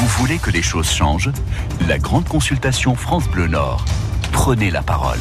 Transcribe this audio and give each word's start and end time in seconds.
Vous 0.00 0.06
voulez 0.06 0.38
que 0.38 0.48
les 0.50 0.62
choses 0.62 0.90
changent? 0.90 1.30
La 1.86 1.98
grande 1.98 2.26
consultation 2.26 2.94
France 2.94 3.28
Bleu 3.28 3.48
Nord. 3.48 3.84
Prenez 4.32 4.70
la 4.70 4.80
parole. 4.80 5.18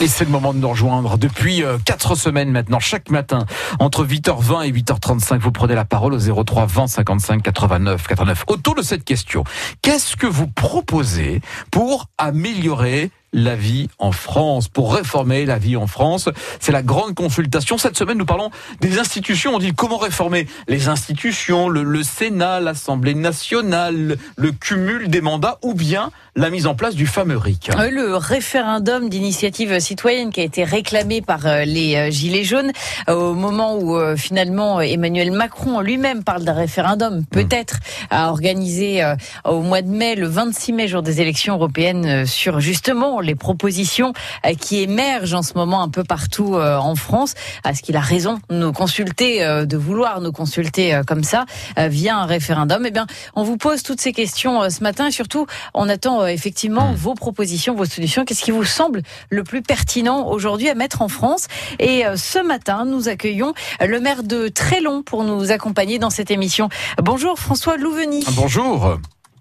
Et 0.00 0.08
c'est 0.08 0.24
le 0.24 0.30
moment 0.30 0.54
de 0.54 0.58
nous 0.58 0.70
rejoindre. 0.70 1.18
Depuis 1.18 1.62
euh, 1.62 1.76
quatre 1.84 2.14
semaines 2.14 2.50
maintenant, 2.50 2.80
chaque 2.80 3.10
matin, 3.10 3.44
entre 3.78 4.06
8h20 4.06 4.66
et 4.66 4.72
8h35, 4.72 5.40
vous 5.40 5.52
prenez 5.52 5.74
la 5.74 5.84
parole 5.84 6.14
au 6.14 6.18
03 6.44 6.64
20 6.64 6.86
55 6.86 7.42
89 7.42 8.06
89. 8.06 8.44
Autour 8.46 8.74
de 8.74 8.80
cette 8.80 9.04
question, 9.04 9.44
qu'est-ce 9.82 10.16
que 10.16 10.26
vous 10.26 10.46
proposez 10.46 11.42
pour 11.70 12.08
améliorer 12.16 13.10
la 13.32 13.56
vie 13.56 13.88
en 13.98 14.12
France, 14.12 14.68
pour 14.68 14.94
réformer 14.94 15.44
la 15.44 15.58
vie 15.58 15.76
en 15.76 15.86
France. 15.86 16.28
C'est 16.60 16.72
la 16.72 16.82
grande 16.82 17.14
consultation. 17.14 17.78
Cette 17.78 17.96
semaine, 17.96 18.18
nous 18.18 18.26
parlons 18.26 18.50
des 18.80 18.98
institutions. 18.98 19.54
On 19.54 19.58
dit 19.58 19.72
comment 19.74 19.98
réformer 19.98 20.46
les 20.66 20.88
institutions, 20.88 21.68
le, 21.68 21.82
le 21.82 22.02
Sénat, 22.02 22.60
l'Assemblée 22.60 23.14
nationale, 23.14 24.16
le 24.36 24.52
cumul 24.52 25.08
des 25.08 25.20
mandats 25.20 25.58
ou 25.62 25.74
bien 25.74 26.10
la 26.38 26.50
mise 26.50 26.66
en 26.66 26.74
place 26.74 26.94
du 26.94 27.06
fameux 27.06 27.36
RIC. 27.36 27.70
Le 27.90 28.14
référendum 28.16 29.08
d'initiative 29.08 29.80
citoyenne 29.80 30.30
qui 30.30 30.40
a 30.40 30.44
été 30.44 30.62
réclamé 30.62 31.20
par 31.20 31.46
euh, 31.46 31.64
les 31.64 31.96
euh, 31.96 32.10
Gilets 32.10 32.44
jaunes 32.44 32.70
au 33.08 33.34
moment 33.34 33.76
où 33.76 33.96
euh, 33.96 34.16
finalement 34.16 34.80
Emmanuel 34.80 35.32
Macron 35.32 35.80
lui-même 35.80 36.22
parle 36.22 36.44
d'un 36.44 36.52
référendum, 36.52 37.24
peut-être 37.26 37.78
à 38.10 38.30
organiser 38.30 39.02
au 39.44 39.62
mois 39.62 39.82
de 39.82 39.88
mai, 39.88 40.14
le 40.14 40.28
26 40.28 40.72
mai, 40.72 40.88
jour 40.88 41.02
des 41.02 41.20
élections 41.20 41.54
européennes, 41.54 42.26
sur 42.26 42.60
justement 42.60 43.17
les 43.22 43.34
propositions 43.34 44.12
qui 44.60 44.82
émergent 44.82 45.34
en 45.34 45.42
ce 45.42 45.54
moment 45.54 45.82
un 45.82 45.88
peu 45.88 46.04
partout 46.04 46.56
en 46.56 46.94
France. 46.94 47.34
Est-ce 47.68 47.82
qu'il 47.82 47.96
a 47.96 48.00
raison 48.00 48.40
de 48.48 48.56
nous 48.56 48.72
consulter, 48.72 49.44
de 49.66 49.76
vouloir 49.76 50.20
nous 50.20 50.32
consulter 50.32 51.00
comme 51.06 51.24
ça 51.24 51.46
via 51.76 52.16
un 52.16 52.26
référendum 52.26 52.84
Eh 52.86 52.90
bien, 52.90 53.06
on 53.34 53.42
vous 53.42 53.56
pose 53.56 53.82
toutes 53.82 54.00
ces 54.00 54.12
questions 54.12 54.68
ce 54.70 54.82
matin 54.82 55.08
et 55.08 55.10
surtout, 55.10 55.46
on 55.74 55.88
attend 55.88 56.26
effectivement 56.26 56.92
vos 56.94 57.14
propositions, 57.14 57.74
vos 57.74 57.84
solutions. 57.84 58.24
Qu'est-ce 58.24 58.42
qui 58.42 58.50
vous 58.50 58.64
semble 58.64 59.02
le 59.30 59.44
plus 59.44 59.62
pertinent 59.62 60.28
aujourd'hui 60.28 60.68
à 60.68 60.74
mettre 60.74 61.02
en 61.02 61.08
France? 61.08 61.46
Et 61.78 62.04
ce 62.16 62.44
matin, 62.44 62.84
nous 62.84 63.08
accueillons 63.08 63.54
le 63.80 64.00
maire 64.00 64.22
de 64.22 64.48
Trélon 64.48 65.02
pour 65.02 65.24
nous 65.24 65.50
accompagner 65.50 65.98
dans 65.98 66.10
cette 66.10 66.30
émission. 66.30 66.68
Bonjour 67.02 67.38
François 67.38 67.76
Louveny. 67.76 68.24
Bonjour. 68.32 68.98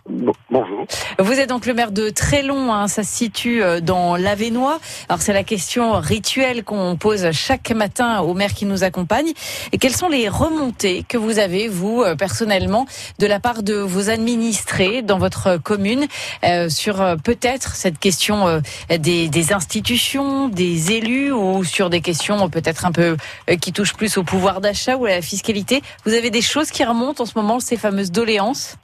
Bonjour. 0.10 0.86
Vous 1.20 1.34
êtes 1.34 1.50
donc 1.50 1.66
le 1.66 1.74
maire 1.74 1.92
de 1.92 2.10
Trélon, 2.10 2.74
hein, 2.74 2.88
ça 2.88 3.04
se 3.04 3.14
situe 3.14 3.62
dans 3.82 4.16
l'Avenois. 4.16 4.80
Alors 5.10 5.22
c'est 5.22 5.34
la 5.34 5.44
question 5.44 6.00
rituelle 6.00 6.64
qu'on 6.64 6.96
pose 6.96 7.32
chaque 7.32 7.72
matin 7.72 8.22
aux 8.22 8.34
maires 8.34 8.54
qui 8.54 8.66
nous 8.66 8.84
accompagnent. 8.84 9.34
Et 9.72 9.78
quelles 9.78 9.96
sont 9.96 10.08
les 10.08 10.30
remontées 10.30 11.04
que 11.08 11.18
vous 11.18 11.40
avez, 11.40 11.68
vous, 11.68 12.04
personnellement, 12.18 12.86
de 13.20 13.28
la 13.28 13.40
part 13.40 13.64
de 13.64 13.76
vos 13.76 14.10
administrés 14.10 15.02
dans 15.02 15.18
votre 15.18 15.58
commune 15.58 16.08
euh, 16.44 16.70
sur 16.70 17.02
euh, 17.02 17.16
peut-être 17.16 17.76
cette 17.76 18.00
question 18.00 18.48
euh, 18.48 18.60
des, 18.98 19.28
des, 19.28 19.54
institutions, 19.54 20.50
des 20.50 20.92
élus 20.92 21.32
ou 21.32 21.64
sur 21.64 21.90
des 21.90 22.02
questions 22.02 22.50
peut-être 22.50 22.86
un 22.86 22.92
peu 22.92 23.18
qui 23.62 23.74
touchent 23.74 23.94
plus 23.94 24.18
au 24.18 24.24
pouvoir 24.24 24.62
d'achat 24.62 24.96
ou 24.96 25.06
à 25.06 25.10
la 25.10 25.22
fiscalité? 25.22 25.82
Vous 26.06 26.14
avez 26.14 26.30
des 26.30 26.42
choses 26.42 26.72
qui 26.72 26.84
remontent 26.84 27.24
en 27.24 27.26
ce 27.26 27.34
moment, 27.36 27.60
ces 27.60 27.78
fameuses 27.78 28.12
doléances? 28.12 28.78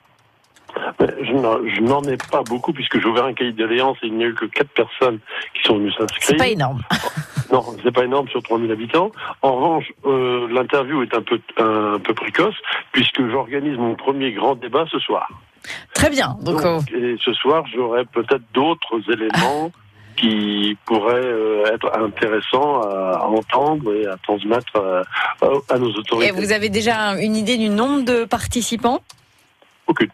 Je 0.99 1.81
n'en 1.81 2.01
ai 2.03 2.17
pas 2.17 2.43
beaucoup 2.43 2.73
puisque 2.73 2.99
j'ai 2.99 3.05
ouvert 3.05 3.25
un 3.25 3.33
cahier 3.33 3.51
de 3.51 3.57
doléances 3.57 3.97
et 4.03 4.07
il 4.07 4.15
n'y 4.15 4.23
a 4.23 4.27
eu 4.27 4.33
que 4.33 4.45
quatre 4.45 4.69
personnes 4.69 5.19
qui 5.55 5.63
sont 5.63 5.77
venues 5.77 5.91
s'inscrire. 5.91 6.21
C'est 6.21 6.35
pas 6.35 6.47
énorme. 6.47 6.81
non, 7.51 7.63
c'est 7.83 7.91
pas 7.91 8.05
énorme 8.05 8.27
sur 8.29 8.41
3000 8.41 8.71
habitants. 8.71 9.11
En 9.41 9.55
revanche, 9.55 9.91
euh, 10.05 10.47
l'interview 10.51 11.03
est 11.03 11.13
un 11.13 11.21
peu 11.21 11.39
un 11.57 11.99
peu 11.99 12.13
précoce 12.13 12.55
puisque 12.91 13.27
j'organise 13.29 13.77
mon 13.77 13.95
premier 13.95 14.31
grand 14.31 14.55
débat 14.55 14.85
ce 14.91 14.99
soir. 14.99 15.27
Très 15.93 16.09
bien. 16.09 16.35
Donc, 16.41 16.61
Donc 16.61 16.91
et 16.91 17.15
ce 17.23 17.33
soir, 17.33 17.63
j'aurai 17.73 18.05
peut-être 18.05 18.43
d'autres 18.53 18.99
éléments. 19.11 19.71
qui 20.15 20.77
pourraient 20.85 21.15
euh, 21.15 21.73
être 21.73 21.91
intéressants 21.97 22.81
à 22.81 23.25
entendre 23.27 23.93
et 23.95 24.05
à 24.05 24.15
transmettre 24.17 24.75
euh, 24.75 25.03
à 25.69 25.77
nos 25.79 25.91
autorités. 25.91 26.29
Et 26.29 26.31
vous 26.31 26.51
avez 26.51 26.69
déjà 26.69 27.19
une 27.19 27.35
idée 27.35 27.57
du 27.57 27.69
nombre 27.69 28.03
de 28.03 28.25
participants? 28.25 29.01
Aucune. 29.87 30.09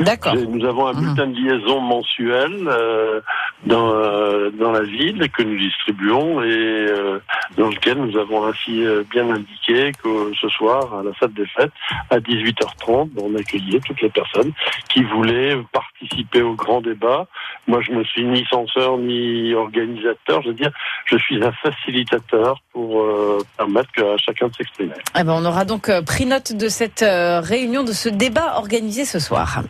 D'accord. 0.00 0.34
Nous 0.34 0.64
avons 0.64 0.86
un 0.88 0.94
bulletin 0.94 1.26
de 1.28 1.36
liaison 1.36 1.80
mensuel 1.80 2.52
euh, 2.66 3.20
dans, 3.64 3.94
euh, 3.94 4.50
dans 4.50 4.72
la 4.72 4.82
ville 4.82 5.28
que 5.36 5.42
nous 5.42 5.56
distribuons 5.56 6.42
et 6.42 6.48
euh, 6.50 7.18
dans 7.56 7.68
lequel 7.68 7.98
nous 7.98 8.16
avons 8.18 8.46
ainsi 8.46 8.84
euh, 8.84 9.04
bien 9.10 9.28
indiqué 9.30 9.92
que 10.02 10.32
ce 10.40 10.48
soir, 10.48 10.94
à 10.94 11.02
la 11.02 11.12
salle 11.18 11.32
des 11.32 11.46
fêtes, 11.46 11.72
à 12.10 12.18
18h30, 12.18 13.10
on 13.20 13.34
accueillait 13.36 13.80
toutes 13.80 14.00
les 14.00 14.10
personnes 14.10 14.52
qui 14.88 15.02
voulaient 15.02 15.56
participer 15.72 16.42
au 16.42 16.54
grand 16.54 16.80
débat. 16.80 17.26
Moi, 17.66 17.80
je 17.82 17.92
ne 17.92 18.04
suis 18.04 18.24
ni 18.24 18.44
censeur 18.50 18.98
ni 18.98 19.54
organisateur. 19.54 20.42
Je 20.42 20.48
veux 20.48 20.54
dire, 20.54 20.70
je 21.06 21.16
suis 21.16 21.42
un 21.42 21.52
facilitateur 21.52 22.60
pour 22.72 23.02
euh, 23.02 23.38
permettre 23.56 23.90
à 24.02 24.16
chacun 24.18 24.48
de 24.48 24.54
s'exprimer. 24.54 24.94
Eh 25.18 25.24
ben, 25.24 25.32
on 25.32 25.44
aura 25.44 25.64
donc 25.64 25.90
pris 26.04 26.26
note 26.26 26.52
de 26.52 26.68
cette 26.68 27.04
réunion, 27.04 27.84
de 27.84 27.92
ce 27.92 28.08
débat 28.08 28.56
organisé 28.56 29.04
ce 29.04 29.18
soir. 29.18 29.62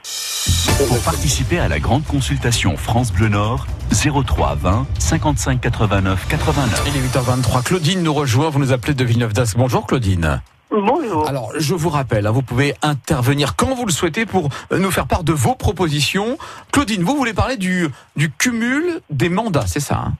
Pour 0.88 1.02
participer 1.02 1.58
à 1.58 1.68
la 1.68 1.78
grande 1.78 2.04
consultation 2.04 2.76
France 2.76 3.12
Bleu 3.12 3.28
Nord, 3.28 3.66
03 3.90 4.56
20 4.56 4.86
55 4.98 5.60
89 5.60 6.26
89. 6.28 6.82
Il 6.86 6.96
est 6.96 7.00
8h23. 7.00 7.62
Claudine 7.66 8.00
nous 8.00 8.14
rejoint. 8.14 8.48
Vous 8.48 8.60
nous 8.60 8.72
appelez 8.72 8.94
de 8.94 9.02
Villeneuve 9.02 9.32
d'Ascq. 9.32 9.58
Bonjour 9.58 9.88
Claudine. 9.88 10.40
Bonjour. 10.70 11.28
Alors, 11.28 11.50
je 11.56 11.74
vous 11.74 11.88
rappelle, 11.88 12.28
hein, 12.28 12.30
vous 12.30 12.42
pouvez 12.42 12.76
intervenir 12.80 13.56
quand 13.56 13.74
vous 13.74 13.84
le 13.84 13.90
souhaitez 13.90 14.24
pour 14.24 14.50
nous 14.70 14.92
faire 14.92 15.08
part 15.08 15.24
de 15.24 15.32
vos 15.32 15.56
propositions. 15.56 16.38
Claudine, 16.70 17.02
vous 17.02 17.16
voulez 17.16 17.34
parler 17.34 17.56
du, 17.56 17.88
du 18.14 18.30
cumul 18.30 19.00
des 19.10 19.28
mandats, 19.28 19.66
c'est 19.66 19.80
ça 19.80 19.96
hein? 19.96 20.12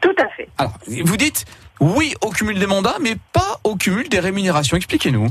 Tout 0.00 0.14
à 0.18 0.26
fait. 0.30 0.48
Alors, 0.58 0.72
vous 1.04 1.16
dites 1.16 1.44
oui 1.78 2.14
au 2.20 2.30
cumul 2.30 2.58
des 2.58 2.66
mandats, 2.66 2.96
mais 3.00 3.14
pas 3.32 3.60
au 3.62 3.76
cumul 3.76 4.08
des 4.08 4.18
rémunérations. 4.18 4.76
Expliquez-nous. 4.76 5.28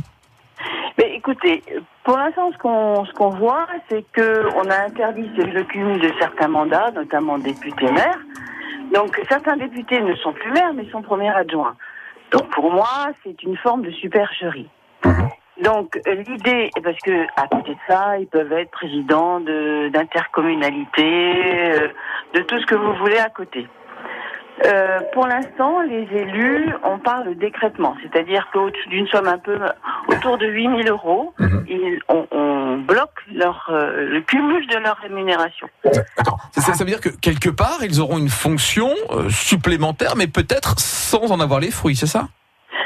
Mais 0.98 1.16
écoutez, 1.18 1.64
pour 2.06 2.18
l'instant, 2.18 2.50
ce 2.54 2.58
qu'on 2.60 3.04
ce 3.04 3.12
qu'on 3.12 3.32
voit, 3.32 3.68
c'est 3.90 4.06
que 4.14 4.48
on 4.56 4.70
a 4.70 4.86
interdit 4.86 5.30
le 5.36 5.64
cumul 5.66 6.00
de 6.00 6.14
certains 6.18 6.48
mandats, 6.48 6.92
notamment 6.96 7.38
députés 7.38 7.92
maires. 7.92 8.20
Donc 8.94 9.20
certains 9.30 9.58
députés 9.58 10.02
ne 10.02 10.16
sont 10.16 10.34
plus 10.34 10.52
maires, 10.52 10.74
mais 10.74 10.90
sont 10.90 11.02
premiers 11.02 11.30
adjoints. 11.30 11.76
Donc 12.32 12.50
pour 12.50 12.72
moi, 12.72 13.10
c'est 13.24 13.42
une 13.44 13.58
forme 13.58 13.84
de 13.84 13.92
supercherie. 13.92 14.70
Donc 15.62 16.00
l'idée, 16.06 16.72
parce 16.84 16.98
que 17.00 17.26
à 17.36 17.48
côté 17.48 17.72
de 17.72 17.80
ça, 17.88 18.18
ils 18.18 18.28
peuvent 18.28 18.52
être 18.52 18.72
présidents 18.72 19.40
de 19.40 19.90
d'intercommunalité, 19.90 21.74
euh, 21.74 21.88
de 22.34 22.42
tout 22.42 22.60
ce 22.60 22.66
que 22.66 22.76
vous 22.76 22.94
voulez 22.96 23.18
à 23.18 23.30
côté. 23.30 23.68
Euh, 24.66 25.00
pour 25.14 25.28
l'instant, 25.28 25.82
les 25.82 26.08
élus, 26.14 26.70
on 26.84 27.00
parle 27.00 27.30
de 27.30 27.34
décrètement, 27.34 27.96
c'est-à-dire 28.04 28.48
qu'au-dessus 28.54 28.90
d'une 28.90 29.08
somme 29.08 29.28
un 29.28 29.40
peu 29.40 29.58
autour 30.08 30.38
de 30.38 30.46
8 30.46 30.84
000 30.84 30.90
euros, 30.90 31.34
Mhm. 31.40 31.66
ils, 31.68 32.00
on, 32.10 32.28
on 32.32 32.78
bloque 32.78 33.24
leur, 33.34 33.68
euh, 33.72 34.08
le 34.08 34.22
cumul 34.22 34.68
de 34.68 34.78
leur 34.78 34.98
rémunération. 34.98 35.68
D'accord. 35.84 36.38
Ça, 36.52 36.74
ça 36.74 36.84
veut 36.84 36.90
dire 36.90 37.02
que 37.02 37.10
quelque 37.10 37.50
part, 37.50 37.80
ils 37.82 38.00
auront 38.00 38.20
une 38.20 38.30
fonction 38.30 38.90
euh, 39.12 39.30
supplémentaire, 39.30 40.16
mais 40.16 40.28
peut-être 40.28 40.80
sans 40.80 41.32
en 41.32 41.40
avoir 41.40 41.60
les 41.60 41.72
fruits, 41.72 41.96
c'est 41.96 42.06
ça? 42.06 42.28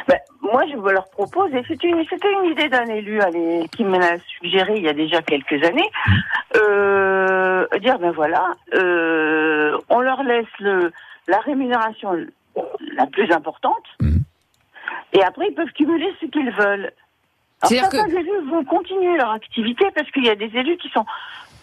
Ben, 0.08 0.18
moi, 0.42 0.64
je 0.72 0.78
leur 0.78 1.10
propose, 1.10 1.54
et 1.54 1.64
c'était 1.68 1.90
une, 1.90 2.46
idée 2.46 2.70
d'un 2.70 2.86
élu 2.86 3.20
allez, 3.20 3.68
qui 3.76 3.84
me 3.84 3.98
l'a 4.00 4.18
suggéré 4.40 4.76
il 4.78 4.84
y 4.84 4.90
a 4.90 4.94
déjà 4.94 5.22
quelques 5.22 5.64
années, 5.66 5.90
euh, 6.56 7.66
dire 7.82 8.00
ben 8.00 8.12
voilà, 8.12 8.54
on 9.90 10.00
leur 10.00 10.24
laisse 10.24 10.46
le, 10.60 10.92
la 11.28 11.40
rémunération 11.40 12.12
la 12.94 13.08
plus 13.08 13.32
importante, 13.32 13.84
Mhm. 14.02 14.24
et 15.14 15.24
après 15.24 15.48
ils 15.50 15.56
peuvent 15.56 15.72
cumuler 15.74 16.14
ce 16.22 16.26
qu'ils 16.28 16.52
veulent. 16.52 16.92
Alors, 17.62 17.82
certains 17.82 18.08
élus 18.08 18.42
vont 18.50 18.64
continuer 18.64 19.18
leur 19.18 19.32
activité 19.32 19.86
parce 19.96 20.10
qu'il 20.12 20.26
y 20.26 20.30
a 20.30 20.36
des 20.36 20.52
élus 20.58 20.78
qui 20.78 20.90
sont 20.90 21.06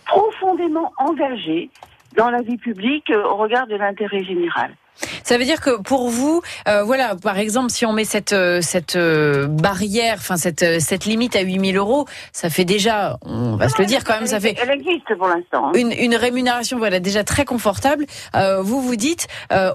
profondément 0.06 0.92
engagés 0.98 1.70
dans 2.16 2.30
la 2.30 2.42
vie 2.42 2.56
publique 2.58 3.10
euh, 3.10 3.24
au 3.24 3.36
regard 3.36 3.66
de 3.66 3.76
l'intérêt 3.76 4.24
général. 4.24 4.74
Ça 5.24 5.38
veut 5.38 5.44
dire 5.44 5.60
que 5.60 5.80
pour 5.80 6.08
vous, 6.10 6.42
euh, 6.68 6.82
voilà, 6.84 7.16
par 7.16 7.38
exemple, 7.38 7.70
si 7.70 7.84
on 7.86 7.92
met 7.92 8.04
cette 8.04 8.32
euh, 8.32 8.60
cette 8.60 8.96
euh, 8.96 9.46
barrière, 9.48 10.16
enfin 10.18 10.36
cette 10.36 10.80
cette 10.80 11.06
limite 11.06 11.34
à 11.36 11.40
8000 11.40 11.76
euros, 11.76 12.06
ça 12.32 12.50
fait 12.50 12.64
déjà, 12.64 13.18
on 13.22 13.56
va 13.56 13.68
se 13.68 13.78
le 13.80 13.86
dire 13.86 14.04
quand 14.04 14.14
même, 14.14 14.26
ça 14.26 14.38
fait 14.40 14.54
Elle 14.60 14.70
existe 14.70 15.16
pour 15.16 15.26
l'instant. 15.28 15.68
hein. 15.68 15.72
une, 15.74 15.92
une 15.92 16.14
rémunération 16.14 16.78
voilà 16.78 17.00
déjà 17.00 17.24
très 17.24 17.44
confortable. 17.44 18.06
Euh, 18.36 18.62
vous 18.62 18.80
vous 18.80 18.96
dites, 18.96 19.26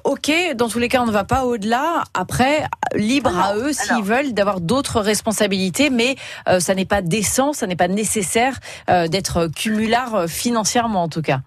ok, 0.04 0.32
dans 0.56 0.70
tous 0.70 0.80
les 0.80 0.88
cas, 0.90 1.02
on 1.02 1.08
ne 1.08 1.12
va 1.12 1.24
pas 1.24 1.44
au-delà. 1.46 2.04
Après, 2.14 2.66
libre 2.96 3.38
à 3.38 3.56
eux 3.56 3.74
s'ils 3.74 4.04
veulent 4.04 4.34
d'avoir 4.34 4.62
d'autres 4.62 5.02
responsabilités, 5.02 5.90
mais 5.90 6.16
ça 6.60 6.74
n'est 6.74 6.86
pas 6.86 7.02
décent, 7.02 7.54
ça 7.54 7.68
n'est 7.68 7.76
pas 7.76 7.88
nécessaire 7.88 8.60
d'être 8.88 9.48
cumulard 9.56 10.26
financièrement 10.28 11.04
en 11.04 11.10
tout 11.10 11.22
cas. 11.22 11.40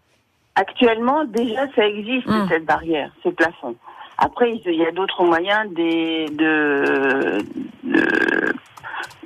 Actuellement, 0.61 1.25
déjà, 1.25 1.63
ça 1.75 1.87
existe, 1.87 2.27
Mm. 2.27 2.49
cette 2.51 2.65
barrière, 2.67 3.11
ce 3.25 3.31
plafond. 3.31 3.75
Après, 4.19 4.53
il 4.53 4.75
y 4.75 4.85
a 4.85 4.91
d'autres 4.93 5.25
moyens 5.25 5.63
des, 5.73 6.27
de, 6.43 7.39
de- 7.85 8.53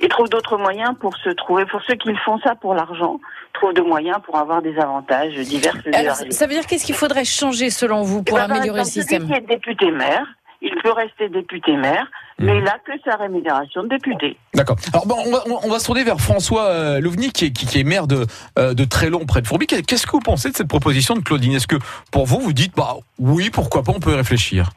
ils 0.01 0.07
trouvent 0.07 0.29
d'autres 0.29 0.57
moyens 0.57 0.93
pour 0.99 1.15
se 1.17 1.29
trouver. 1.31 1.65
Pour 1.65 1.81
ceux 1.83 1.95
qui 1.95 2.13
font 2.23 2.39
ça 2.39 2.55
pour 2.55 2.73
l'argent, 2.73 3.19
trouvent 3.53 3.73
de 3.73 3.81
moyens 3.81 4.17
pour 4.25 4.37
avoir 4.37 4.61
des 4.61 4.77
avantages 4.77 5.33
divers 5.33 5.75
et 5.85 5.93
Alors, 5.95 6.15
ça 6.15 6.45
veut 6.47 6.53
dire 6.53 6.65
qu'est-ce 6.65 6.85
qu'il 6.85 6.95
faudrait 6.95 7.25
changer 7.25 7.69
selon 7.69 8.01
vous 8.03 8.23
pour 8.23 8.37
Eh 8.39 8.47
ben, 8.47 8.51
améliorer 8.55 8.79
le 8.79 8.85
système 8.85 9.23
Celui 9.27 9.33
qui 9.33 9.39
est 9.39 9.47
député 9.55 9.91
maire, 9.91 10.25
il 10.61 10.73
peut 10.81 10.91
rester 10.93 11.27
député 11.27 11.75
maire, 11.75 12.07
mais 12.39 12.57
il 12.57 12.67
a 12.67 12.77
que 12.79 12.91
sa 13.03 13.15
rémunération 13.15 13.83
de 13.83 13.89
député. 13.89 14.37
D'accord. 14.53 14.75
Alors 14.93 15.07
bon, 15.07 15.15
on 15.25 15.31
va, 15.31 15.43
on 15.63 15.69
va 15.69 15.79
se 15.79 15.85
tourner 15.85 16.03
vers 16.03 16.19
François 16.19 16.65
euh, 16.65 16.99
Louvny, 16.99 17.31
qui 17.31 17.45
est, 17.45 17.51
qui, 17.51 17.65
qui 17.65 17.79
est 17.79 17.83
maire 17.83 18.07
de, 18.07 18.25
euh, 18.59 18.73
de 18.73 18.83
Trélon, 18.83 19.25
près 19.25 19.41
de 19.41 19.47
Fourby. 19.47 19.67
Qu'est-ce 19.67 20.05
que 20.05 20.11
vous 20.11 20.19
pensez 20.19 20.49
de 20.51 20.55
cette 20.55 20.67
proposition 20.67 21.15
de 21.15 21.21
Claudine? 21.21 21.53
Est-ce 21.53 21.67
que 21.67 21.77
pour 22.11 22.25
vous, 22.25 22.39
vous 22.39 22.53
dites, 22.53 22.75
bah 22.75 22.95
oui, 23.19 23.49
pourquoi 23.49 23.83
pas, 23.83 23.93
on 23.95 23.99
peut 23.99 24.11
y 24.11 24.15
réfléchir? 24.15 24.69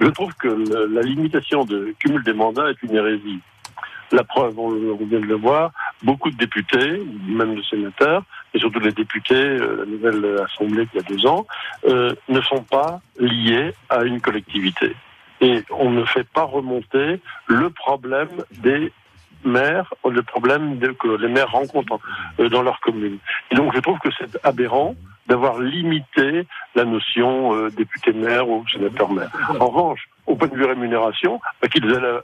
Je 0.00 0.06
trouve 0.06 0.32
que 0.34 0.48
le- 0.48 0.86
la 0.94 1.02
limitation 1.02 1.64
de 1.64 1.94
cumul 1.98 2.22
des 2.22 2.32
mandats 2.32 2.70
est 2.70 2.82
une 2.82 2.94
hérésie. 2.94 3.40
La 4.12 4.22
preuve, 4.22 4.56
on, 4.58 4.68
on 4.70 5.04
vient 5.04 5.18
de 5.18 5.26
le 5.26 5.34
voir, 5.34 5.72
beaucoup 6.04 6.30
de 6.30 6.36
députés, 6.36 7.02
même 7.26 7.56
de 7.56 7.62
sénateurs, 7.62 8.22
et 8.54 8.60
surtout 8.60 8.78
les 8.78 8.92
députés, 8.92 9.34
euh, 9.34 9.78
la 9.80 9.86
nouvelle 9.86 10.40
assemblée 10.44 10.86
qui 10.86 10.98
a 10.98 11.02
deux 11.02 11.26
ans, 11.26 11.44
euh, 11.88 12.14
ne 12.28 12.40
sont 12.42 12.62
pas 12.62 13.00
liés 13.18 13.74
à 13.90 14.04
une 14.04 14.20
collectivité. 14.20 14.94
Et 15.40 15.64
on 15.70 15.90
ne 15.90 16.04
fait 16.04 16.26
pas 16.26 16.44
remonter 16.44 17.20
le 17.46 17.70
problème 17.70 18.28
des 18.50 18.92
maires, 19.44 19.92
le 20.08 20.22
problème 20.22 20.78
que 20.98 21.08
les 21.08 21.28
maires 21.28 21.50
rencontrent 21.50 22.00
euh, 22.40 22.48
dans 22.48 22.62
leur 22.62 22.80
commune. 22.80 23.18
Et 23.50 23.54
donc 23.54 23.74
je 23.74 23.80
trouve 23.80 23.98
que 23.98 24.08
c'est 24.18 24.38
aberrant 24.44 24.94
d'avoir 25.26 25.58
limité 25.58 26.46
la 26.74 26.84
notion 26.84 27.54
euh, 27.54 27.70
député-maire 27.70 28.48
ou 28.48 28.64
sénateur-maire. 28.68 29.30
En 29.60 29.66
revanche, 29.66 30.08
au 30.26 30.36
point 30.36 30.48
de 30.48 30.54
vue 30.54 30.64
rémunération, 30.64 31.40
bah, 31.60 31.68
qu'ils 31.68 31.90
aient 31.90 32.20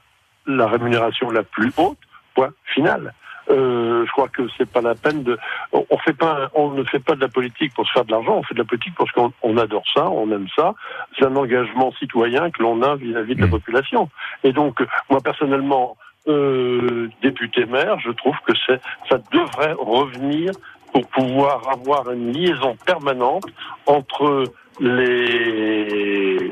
la 0.46 0.66
rémunération 0.66 1.30
la 1.30 1.42
plus 1.42 1.72
haute, 1.76 1.98
point 2.34 2.52
final. 2.64 3.12
Euh, 3.50 4.04
je 4.06 4.12
crois 4.12 4.28
que 4.28 4.42
c'est 4.56 4.70
pas 4.70 4.80
la 4.80 4.94
peine 4.94 5.22
de. 5.22 5.38
On, 5.72 5.98
fait 5.98 6.12
pas, 6.12 6.50
on 6.54 6.70
ne 6.70 6.84
fait 6.84 7.00
pas 7.00 7.14
de 7.14 7.20
la 7.20 7.28
politique 7.28 7.74
pour 7.74 7.86
se 7.86 7.92
faire 7.92 8.04
de 8.04 8.12
l'argent. 8.12 8.36
On 8.36 8.42
fait 8.42 8.54
de 8.54 8.60
la 8.60 8.64
politique 8.64 8.94
parce 8.96 9.10
qu'on 9.12 9.32
on 9.42 9.56
adore 9.56 9.84
ça, 9.92 10.08
on 10.08 10.30
aime 10.30 10.46
ça. 10.54 10.74
C'est 11.18 11.26
un 11.26 11.36
engagement 11.36 11.92
citoyen 11.92 12.50
que 12.50 12.62
l'on 12.62 12.82
a 12.82 12.94
vis-à-vis 12.96 13.34
de 13.34 13.40
la 13.40 13.46
Mm. 13.46 13.50
population. 13.50 14.08
Et 14.44 14.52
donc, 14.52 14.82
moi 15.10 15.20
personnellement, 15.22 15.96
euh, 16.28 17.08
député 17.20 17.66
maire, 17.66 17.98
je 17.98 18.10
trouve 18.12 18.36
que 18.46 18.52
c'est, 18.66 18.80
ça 19.08 19.18
devrait 19.32 19.74
revenir 19.78 20.52
pour 20.92 21.06
pouvoir 21.08 21.68
avoir 21.68 22.10
une 22.12 22.32
liaison 22.32 22.76
permanente 22.86 23.44
entre 23.86 24.44
les, 24.80 26.50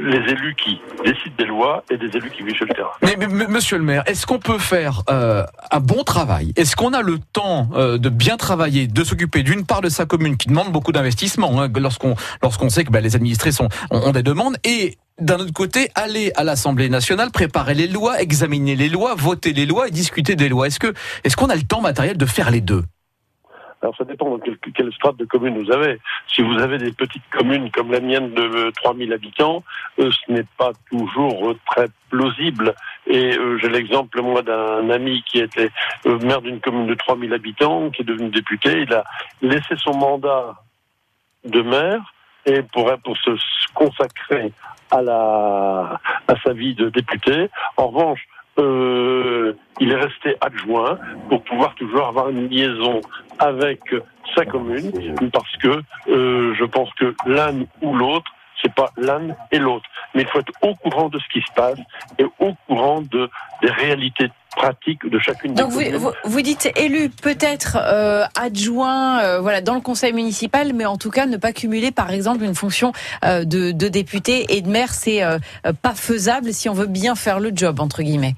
les 0.00 0.32
élus 0.32 0.54
qui 0.56 0.80
décident 1.04 1.34
des 1.38 1.44
lois 1.44 1.84
et 1.90 1.96
des 1.96 2.06
élus 2.16 2.30
qui 2.30 2.42
vivent 2.42 2.56
sur 2.56 2.66
le 2.66 2.74
terrain. 2.74 2.90
Mais, 3.02 3.16
mais- 3.16 3.46
monsieur 3.46 3.78
le 3.78 3.84
maire, 3.84 4.02
est-ce 4.06 4.26
qu'on 4.26 4.38
peut 4.38 4.58
faire 4.58 5.02
euh, 5.10 5.44
un 5.70 5.80
bon 5.80 6.02
travail? 6.04 6.52
Est-ce 6.56 6.76
qu'on 6.76 6.92
a 6.92 7.02
le 7.02 7.18
temps 7.32 7.68
euh, 7.74 7.98
de 7.98 8.08
bien 8.08 8.36
travailler, 8.36 8.86
de 8.86 9.04
s'occuper 9.04 9.42
d'une 9.42 9.64
part 9.66 9.80
de 9.80 9.88
sa 9.88 10.06
commune 10.06 10.36
qui 10.36 10.48
demande 10.48 10.72
beaucoup 10.72 10.92
d'investissement 10.92 11.60
hein, 11.62 11.68
lorsqu'on 11.76 12.14
lorsqu'on 12.42 12.68
sait 12.68 12.84
que 12.84 12.90
bah, 12.90 13.00
les 13.00 13.16
administrés 13.16 13.52
sont, 13.52 13.68
ont, 13.90 14.08
ont 14.08 14.12
des 14.12 14.22
demandes 14.22 14.56
et 14.64 14.98
d'un 15.20 15.36
autre 15.38 15.52
côté, 15.52 15.90
aller 15.94 16.32
à 16.36 16.44
l'Assemblée 16.44 16.88
nationale, 16.88 17.30
préparer 17.30 17.74
les 17.74 17.86
lois, 17.88 18.22
examiner 18.22 18.74
les 18.74 18.88
lois, 18.88 19.14
voter 19.14 19.52
les 19.52 19.66
lois 19.66 19.88
et 19.88 19.90
discuter 19.90 20.34
des 20.34 20.48
lois? 20.48 20.66
Est-ce 20.66 20.80
que 20.80 20.94
est-ce 21.24 21.36
qu'on 21.36 21.50
a 21.50 21.54
le 21.56 21.62
temps 21.62 21.82
matériel 21.82 22.16
de 22.16 22.24
faire 22.26 22.50
les 22.50 22.62
deux? 22.62 22.84
Alors 23.82 23.96
ça 23.96 24.04
dépend 24.04 24.36
de 24.36 24.58
quelle, 24.74 24.92
strate 24.92 25.16
de 25.16 25.24
commune 25.24 25.62
vous 25.62 25.72
avez. 25.72 25.98
Si 26.28 26.42
vous 26.42 26.58
avez 26.58 26.76
des 26.76 26.92
petites 26.92 27.28
communes 27.30 27.70
comme 27.70 27.90
la 27.90 28.00
mienne 28.00 28.34
de 28.34 28.42
euh, 28.42 28.70
3000 28.72 29.12
habitants, 29.12 29.62
euh, 29.98 30.10
ce 30.10 30.32
n'est 30.32 30.46
pas 30.58 30.72
toujours 30.90 31.50
euh, 31.50 31.58
très 31.66 31.86
plausible. 32.10 32.74
Et 33.06 33.36
euh, 33.38 33.58
j'ai 33.58 33.70
l'exemple, 33.70 34.20
moi, 34.20 34.42
d'un 34.42 34.90
ami 34.90 35.22
qui 35.26 35.38
était 35.38 35.70
euh, 36.06 36.18
maire 36.18 36.42
d'une 36.42 36.60
commune 36.60 36.86
de 36.86 36.94
3000 36.94 37.32
habitants, 37.32 37.90
qui 37.90 38.02
est 38.02 38.04
devenu 38.04 38.28
député. 38.28 38.82
Il 38.82 38.92
a 38.92 39.04
laissé 39.40 39.74
son 39.76 39.94
mandat 39.94 40.56
de 41.44 41.62
maire 41.62 42.12
et 42.44 42.62
pour, 42.62 42.92
pour 43.02 43.16
se 43.16 43.30
consacrer 43.74 44.52
à, 44.90 45.00
la, 45.00 46.00
à 46.28 46.34
sa 46.44 46.52
vie 46.52 46.74
de 46.74 46.90
député. 46.90 47.48
En 47.78 47.88
revanche, 47.88 48.20
euh, 48.60 49.54
il 49.80 49.90
est 49.90 49.96
resté 49.96 50.36
adjoint 50.40 50.98
pour 51.28 51.42
pouvoir 51.42 51.74
toujours 51.74 52.06
avoir 52.06 52.28
une 52.28 52.48
liaison 52.48 53.00
avec 53.38 53.80
sa 54.34 54.44
commune, 54.44 54.92
parce 55.32 55.56
que 55.56 55.82
euh, 56.08 56.54
je 56.54 56.64
pense 56.64 56.90
que 56.94 57.14
l'un 57.26 57.64
ou 57.82 57.94
l'autre, 57.94 58.30
c'est 58.62 58.74
pas 58.74 58.90
l'un 58.96 59.34
et 59.50 59.58
l'autre, 59.58 59.88
mais 60.14 60.22
il 60.22 60.28
faut 60.28 60.40
être 60.40 60.52
au 60.62 60.74
courant 60.74 61.08
de 61.08 61.18
ce 61.18 61.24
qui 61.32 61.40
se 61.40 61.52
passe 61.54 61.78
et 62.18 62.24
au 62.38 62.54
courant 62.66 63.00
de 63.00 63.30
des 63.62 63.70
réalités 63.70 64.28
pratiques 64.56 65.08
de 65.08 65.18
chacune 65.18 65.54
des 65.54 65.62
Donc 65.62 65.70
vous, 65.70 65.80
vous, 65.98 66.10
vous 66.24 66.40
dites 66.42 66.70
élu 66.76 67.08
peut-être 67.08 67.78
euh, 67.80 68.24
adjoint 68.38 69.20
euh, 69.20 69.40
voilà 69.40 69.60
dans 69.60 69.74
le 69.74 69.80
conseil 69.80 70.12
municipal 70.12 70.72
mais 70.74 70.86
en 70.86 70.96
tout 70.96 71.10
cas 71.10 71.26
ne 71.26 71.36
pas 71.36 71.52
cumuler 71.52 71.90
par 71.92 72.10
exemple 72.10 72.42
une 72.42 72.54
fonction 72.54 72.92
euh, 73.24 73.44
de, 73.44 73.70
de 73.70 73.88
député 73.88 74.56
et 74.56 74.60
de 74.60 74.68
maire 74.68 74.92
c'est 74.92 75.22
pas 75.82 75.94
faisable 75.94 76.52
si 76.52 76.68
on 76.68 76.74
veut 76.74 76.86
bien 76.86 77.14
faire 77.14 77.38
le 77.38 77.52
job 77.54 77.80
entre 77.80 78.02
guillemets. 78.02 78.34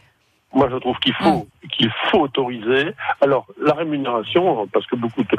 Moi, 0.55 0.69
je 0.71 0.77
trouve 0.77 0.99
qu'il 0.99 1.15
faut 1.15 1.47
qu'il 1.71 1.91
faut 2.11 2.21
autoriser. 2.21 2.93
Alors, 3.21 3.47
la 3.61 3.73
rémunération, 3.73 4.67
parce 4.73 4.87
que 4.87 4.97
beaucoup 4.97 5.23
de, 5.23 5.37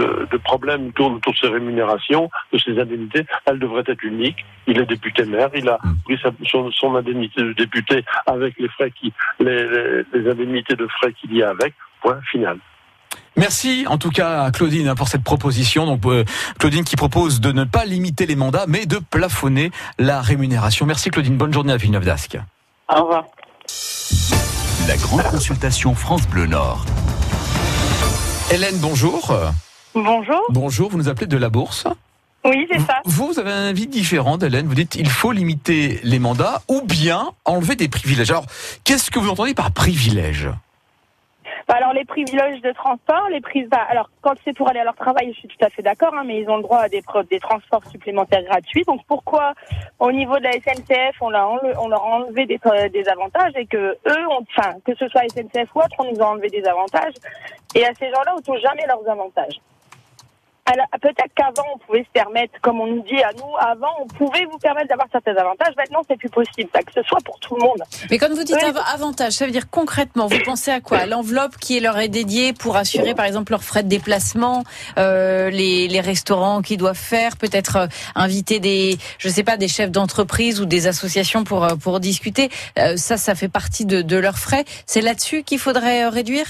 de, 0.00 0.28
de 0.30 0.36
problèmes 0.38 0.92
tournent 0.92 1.14
autour 1.14 1.32
de 1.32 1.38
ces 1.38 1.48
rémunérations, 1.48 2.28
de 2.52 2.58
ces 2.58 2.78
indemnités, 2.78 3.24
elle 3.44 3.58
devrait 3.58 3.84
être 3.86 4.02
unique. 4.02 4.44
Il 4.66 4.78
est 4.78 4.86
député 4.86 5.24
maire, 5.24 5.50
il 5.54 5.68
a 5.68 5.78
pris 6.04 6.18
sa, 6.22 6.30
son, 6.50 6.70
son 6.72 6.96
indemnité 6.96 7.42
de 7.42 7.52
député 7.52 8.04
avec 8.26 8.58
les 8.58 8.68
frais 8.68 8.90
qui, 8.90 9.12
les, 9.38 9.68
les, 9.68 10.02
les 10.12 10.30
indemnités 10.30 10.74
de 10.74 10.86
frais 10.88 11.12
qu'il 11.12 11.34
y 11.36 11.42
a 11.42 11.50
avec. 11.50 11.74
Point 12.02 12.20
final. 12.30 12.58
Merci 13.36 13.84
en 13.88 13.98
tout 13.98 14.10
cas 14.10 14.44
à 14.44 14.50
Claudine 14.50 14.88
hein, 14.88 14.94
pour 14.94 15.08
cette 15.08 15.24
proposition. 15.24 15.86
Donc 15.86 16.04
euh, 16.06 16.24
Claudine 16.58 16.84
qui 16.84 16.96
propose 16.96 17.40
de 17.40 17.52
ne 17.52 17.64
pas 17.64 17.84
limiter 17.84 18.26
les 18.26 18.36
mandats 18.36 18.64
mais 18.66 18.86
de 18.86 18.98
plafonner 18.98 19.70
la 19.98 20.20
rémunération. 20.20 20.86
Merci 20.86 21.10
Claudine, 21.10 21.36
bonne 21.36 21.52
journée 21.52 21.72
à 21.72 21.76
Villeneuve 21.76 22.04
d'Ascq. 22.04 22.38
Au 22.88 23.02
revoir. 23.02 23.24
La 24.86 24.96
grande 24.96 25.22
consultation 25.24 25.94
France 25.94 26.28
Bleu 26.28 26.46
Nord. 26.46 26.84
Hélène, 28.52 28.76
bonjour. 28.78 29.36
Bonjour. 29.94 30.40
Bonjour, 30.50 30.90
vous 30.90 30.98
nous 30.98 31.08
appelez 31.08 31.26
de 31.26 31.36
la 31.36 31.48
bourse. 31.48 31.86
Oui, 32.44 32.68
c'est 32.70 32.78
ça. 32.78 33.00
Vous, 33.04 33.32
vous 33.32 33.38
avez 33.40 33.50
un 33.50 33.66
avis 33.66 33.88
différent 33.88 34.38
d'Hélène. 34.38 34.68
Vous 34.68 34.76
dites 34.76 34.94
il 34.94 35.08
faut 35.08 35.32
limiter 35.32 35.98
les 36.04 36.20
mandats 36.20 36.62
ou 36.68 36.82
bien 36.82 37.32
enlever 37.44 37.74
des 37.74 37.88
privilèges. 37.88 38.30
Alors, 38.30 38.46
qu'est-ce 38.84 39.10
que 39.10 39.18
vous 39.18 39.28
entendez 39.28 39.54
par 39.54 39.72
privilège? 39.72 40.50
Alors 41.74 41.92
les 41.92 42.04
privilèges 42.04 42.60
de 42.62 42.70
transport, 42.72 43.28
les 43.28 43.40
prises. 43.40 43.68
bah, 43.68 43.84
alors 43.88 44.08
quand 44.20 44.34
c'est 44.44 44.52
pour 44.52 44.68
aller 44.68 44.78
à 44.78 44.84
leur 44.84 44.94
travail, 44.94 45.32
je 45.32 45.38
suis 45.38 45.48
tout 45.48 45.64
à 45.64 45.68
fait 45.68 45.82
d'accord, 45.82 46.14
hein, 46.14 46.22
mais 46.24 46.40
ils 46.40 46.48
ont 46.48 46.58
le 46.58 46.62
droit 46.62 46.78
à 46.78 46.88
des, 46.88 47.02
des 47.28 47.40
transports 47.40 47.84
supplémentaires 47.86 48.44
gratuits. 48.44 48.84
Donc 48.86 49.00
pourquoi, 49.08 49.52
au 49.98 50.12
niveau 50.12 50.38
de 50.38 50.44
la 50.44 50.52
SNCF, 50.52 51.20
on, 51.20 51.30
leur 51.30 51.44
a 51.44 52.02
enlevé 52.02 52.46
des, 52.46 53.08
avantages 53.08 53.52
et 53.56 53.66
que 53.66 53.98
eux, 54.06 54.26
enfin 54.30 54.74
que 54.84 54.94
ce 54.94 55.08
soit 55.08 55.22
SNCF 55.28 55.74
ou 55.74 55.80
autre, 55.80 55.96
on 55.98 56.12
nous 56.12 56.20
a 56.20 56.26
enlevé 56.26 56.48
des 56.48 56.64
avantages? 56.64 57.14
Et 57.74 57.84
à 57.84 57.92
ces 57.94 58.06
gens-là, 58.10 58.34
on 58.36 58.40
touche 58.40 58.60
jamais 58.60 58.86
leurs 58.86 59.08
avantages. 59.08 59.60
Alors, 60.66 60.86
peut-être 61.00 61.32
qu'avant, 61.36 61.66
on 61.74 61.78
pouvait 61.78 62.02
se 62.02 62.10
permettre, 62.12 62.54
comme 62.60 62.80
on 62.80 62.86
nous 62.86 63.02
dit 63.02 63.22
à 63.22 63.30
nous, 63.34 63.56
avant, 63.58 63.92
on 64.02 64.06
pouvait 64.08 64.44
vous 64.50 64.58
permettre 64.58 64.88
d'avoir 64.88 65.06
certains 65.12 65.36
avantages. 65.36 65.74
Maintenant, 65.76 66.00
c'est 66.08 66.16
plus 66.18 66.28
possible. 66.28 66.68
Pas 66.70 66.82
que 66.82 66.92
ce 66.92 67.02
soit 67.02 67.20
pour 67.24 67.38
tout 67.38 67.54
le 67.54 67.62
monde. 67.62 67.82
Mais 68.10 68.18
quand 68.18 68.28
vous 68.30 68.42
dites 68.42 68.56
Oui. 68.60 68.68
av- 68.68 68.82
avantage, 68.92 69.34
ça 69.34 69.46
veut 69.46 69.52
dire 69.52 69.70
concrètement, 69.70 70.26
vous 70.26 70.40
pensez 70.44 70.70
à 70.72 70.80
quoi? 70.80 71.06
L'enveloppe 71.06 71.56
qui 71.58 71.78
leur 71.78 71.96
est 71.98 72.08
dédiée 72.08 72.52
pour 72.52 72.76
assurer 72.76 73.14
par 73.14 73.26
exemple 73.26 73.52
leurs 73.52 73.62
frais 73.62 73.84
de 73.84 73.88
déplacement, 73.88 74.64
euh, 74.98 75.50
les, 75.50 75.86
les 75.88 76.00
restaurants 76.00 76.62
qu'ils 76.62 76.78
doivent 76.78 76.96
faire, 76.96 77.36
peut-être 77.36 77.76
euh, 77.76 77.86
inviter 78.16 78.58
des, 78.58 78.98
je 79.18 79.28
sais 79.28 79.44
pas, 79.44 79.56
des 79.56 79.68
chefs 79.68 79.90
d'entreprise 79.92 80.60
ou 80.60 80.64
des 80.66 80.86
associations 80.88 81.44
pour 81.44 81.64
euh, 81.64 81.76
pour 81.76 82.00
discuter. 82.00 82.50
Euh, 82.78 82.96
ça, 82.96 83.16
ça 83.16 83.34
fait 83.36 83.48
partie 83.48 83.84
de, 83.84 84.02
de 84.02 84.16
leurs 84.16 84.38
frais. 84.38 84.64
C'est 84.86 85.00
là-dessus 85.00 85.44
qu'il 85.44 85.58
faudrait 85.60 86.04
euh, 86.04 86.10
réduire? 86.10 86.46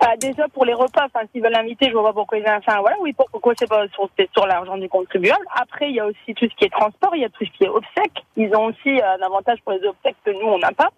Ah, 0.00 0.16
déjà 0.16 0.48
pour 0.48 0.64
les 0.64 0.74
repas, 0.74 1.06
enfin 1.06 1.26
s'ils 1.32 1.42
veulent 1.42 1.56
inviter, 1.56 1.88
je 1.88 1.92
vois 1.92 2.04
pas 2.04 2.12
pourquoi 2.12 2.38
ils 2.38 2.48
enfin 2.48 2.80
voilà, 2.80 2.96
oui 3.00 3.12
pourquoi 3.12 3.54
c'est 3.58 3.68
pas 3.68 3.84
sur, 3.88 4.46
l'argent 4.46 4.76
du 4.76 4.88
contribuable. 4.88 5.44
Après 5.54 5.88
il 5.88 5.96
y 5.96 6.00
a 6.00 6.06
aussi 6.06 6.34
tout 6.34 6.46
ce 6.48 6.54
qui 6.56 6.64
est 6.64 6.72
transport, 6.72 7.14
il 7.14 7.22
y 7.22 7.24
a 7.24 7.28
tout 7.28 7.44
ce 7.44 7.50
qui 7.50 7.64
est 7.64 7.68
obsèques. 7.68 8.24
Ils 8.36 8.54
ont 8.54 8.66
aussi 8.66 9.00
euh, 9.00 9.16
un 9.18 9.26
avantage 9.26 9.58
pour 9.62 9.72
les 9.72 9.84
obsèques 9.86 10.16
que 10.24 10.30
nous 10.30 10.46
on 10.46 10.58
n'a 10.58 10.72
pas. 10.72 10.90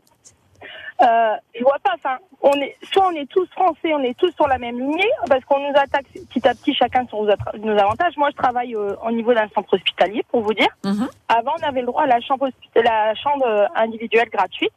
Euh, 1.00 1.36
je 1.54 1.62
vois 1.62 1.78
pas, 1.82 1.92
enfin 1.94 2.18
on 2.42 2.52
est 2.54 2.76
soit 2.92 3.08
on 3.08 3.12
est 3.12 3.28
tous 3.30 3.48
français, 3.50 3.94
on 3.94 4.02
est 4.02 4.18
tous 4.18 4.32
sur 4.32 4.48
la 4.48 4.58
même 4.58 4.78
lignée 4.78 5.10
parce 5.28 5.44
qu'on 5.44 5.60
nous 5.60 5.76
attaque 5.76 6.06
petit 6.12 6.46
à 6.46 6.54
petit 6.54 6.74
chacun 6.74 7.06
sur 7.06 7.22
nos, 7.22 7.78
avantages. 7.78 8.16
Moi 8.16 8.30
je 8.30 8.36
travaille 8.36 8.74
euh, 8.74 8.96
au 9.04 9.12
niveau 9.12 9.32
d'un 9.32 9.48
centre 9.54 9.72
hospitalier 9.74 10.24
pour 10.30 10.42
vous 10.42 10.54
dire. 10.54 10.68
Mhm. 10.84 11.08
Avant 11.28 11.54
on 11.60 11.66
avait 11.66 11.80
le 11.80 11.86
droit 11.86 12.02
à 12.02 12.06
la 12.06 12.20
chambre 12.20 12.48
hospi- 12.48 12.82
la 12.82 13.14
chambre 13.14 13.46
euh, 13.46 13.66
individuelle 13.76 14.28
gratuite. 14.28 14.72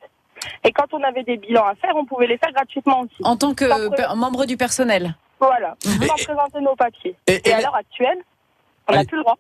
Et 0.64 0.72
quand 0.72 0.86
on 0.94 1.04
avait 1.04 1.24
des 1.24 1.38
bilans 1.38 1.66
à 1.66 1.76
faire, 1.76 1.92
on 1.96 2.06
pouvait 2.06 2.28
les 2.28 2.38
faire 2.38 2.52
gratuitement 2.54 3.02
aussi. 3.02 3.16
en 3.24 3.36
tant 3.38 3.54
que 3.54 3.68
Sans 3.70 4.16
membre 4.16 4.46
du 4.46 4.58
personnel 4.58 5.16
Voilà, 5.40 5.76
Et- 5.86 6.06
sans 6.08 6.16
présenter 6.16 6.62
nos 6.62 6.76
papiers. 6.76 7.16
et- 7.28 7.34
Et, 7.34 7.50
et- 7.50 7.54
à 7.54 7.62
l'heure 7.62 7.76
actuelle, 7.76 8.18
on 8.88 8.94
n'a 8.94 9.04
plus 9.06 9.18
le 9.18 9.24
droit. 9.24 9.38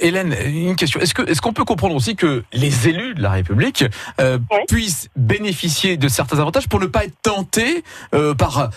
Hélène, 0.00 0.34
une 0.46 0.74
question. 0.74 0.98
Est-ce 0.98 1.14
que 1.14 1.22
est-ce 1.30 1.40
qu'on 1.40 1.52
peut 1.52 1.64
comprendre 1.64 1.94
aussi 1.94 2.16
que 2.16 2.42
les 2.52 2.88
élus 2.88 3.14
de 3.14 3.22
la 3.22 3.30
République 3.30 3.84
euh, 4.20 4.36
Oui. 4.50 4.58
puissent 4.66 5.08
bénéficier 5.14 5.96
de 5.96 6.08
certains 6.08 6.40
avantages 6.40 6.68
pour 6.68 6.80
ne 6.80 6.86
pas 6.86 7.04
être 7.04 7.14
tentés 7.22 7.84
euh, 8.14 8.34
par 8.34 8.58
euh, 8.58 8.68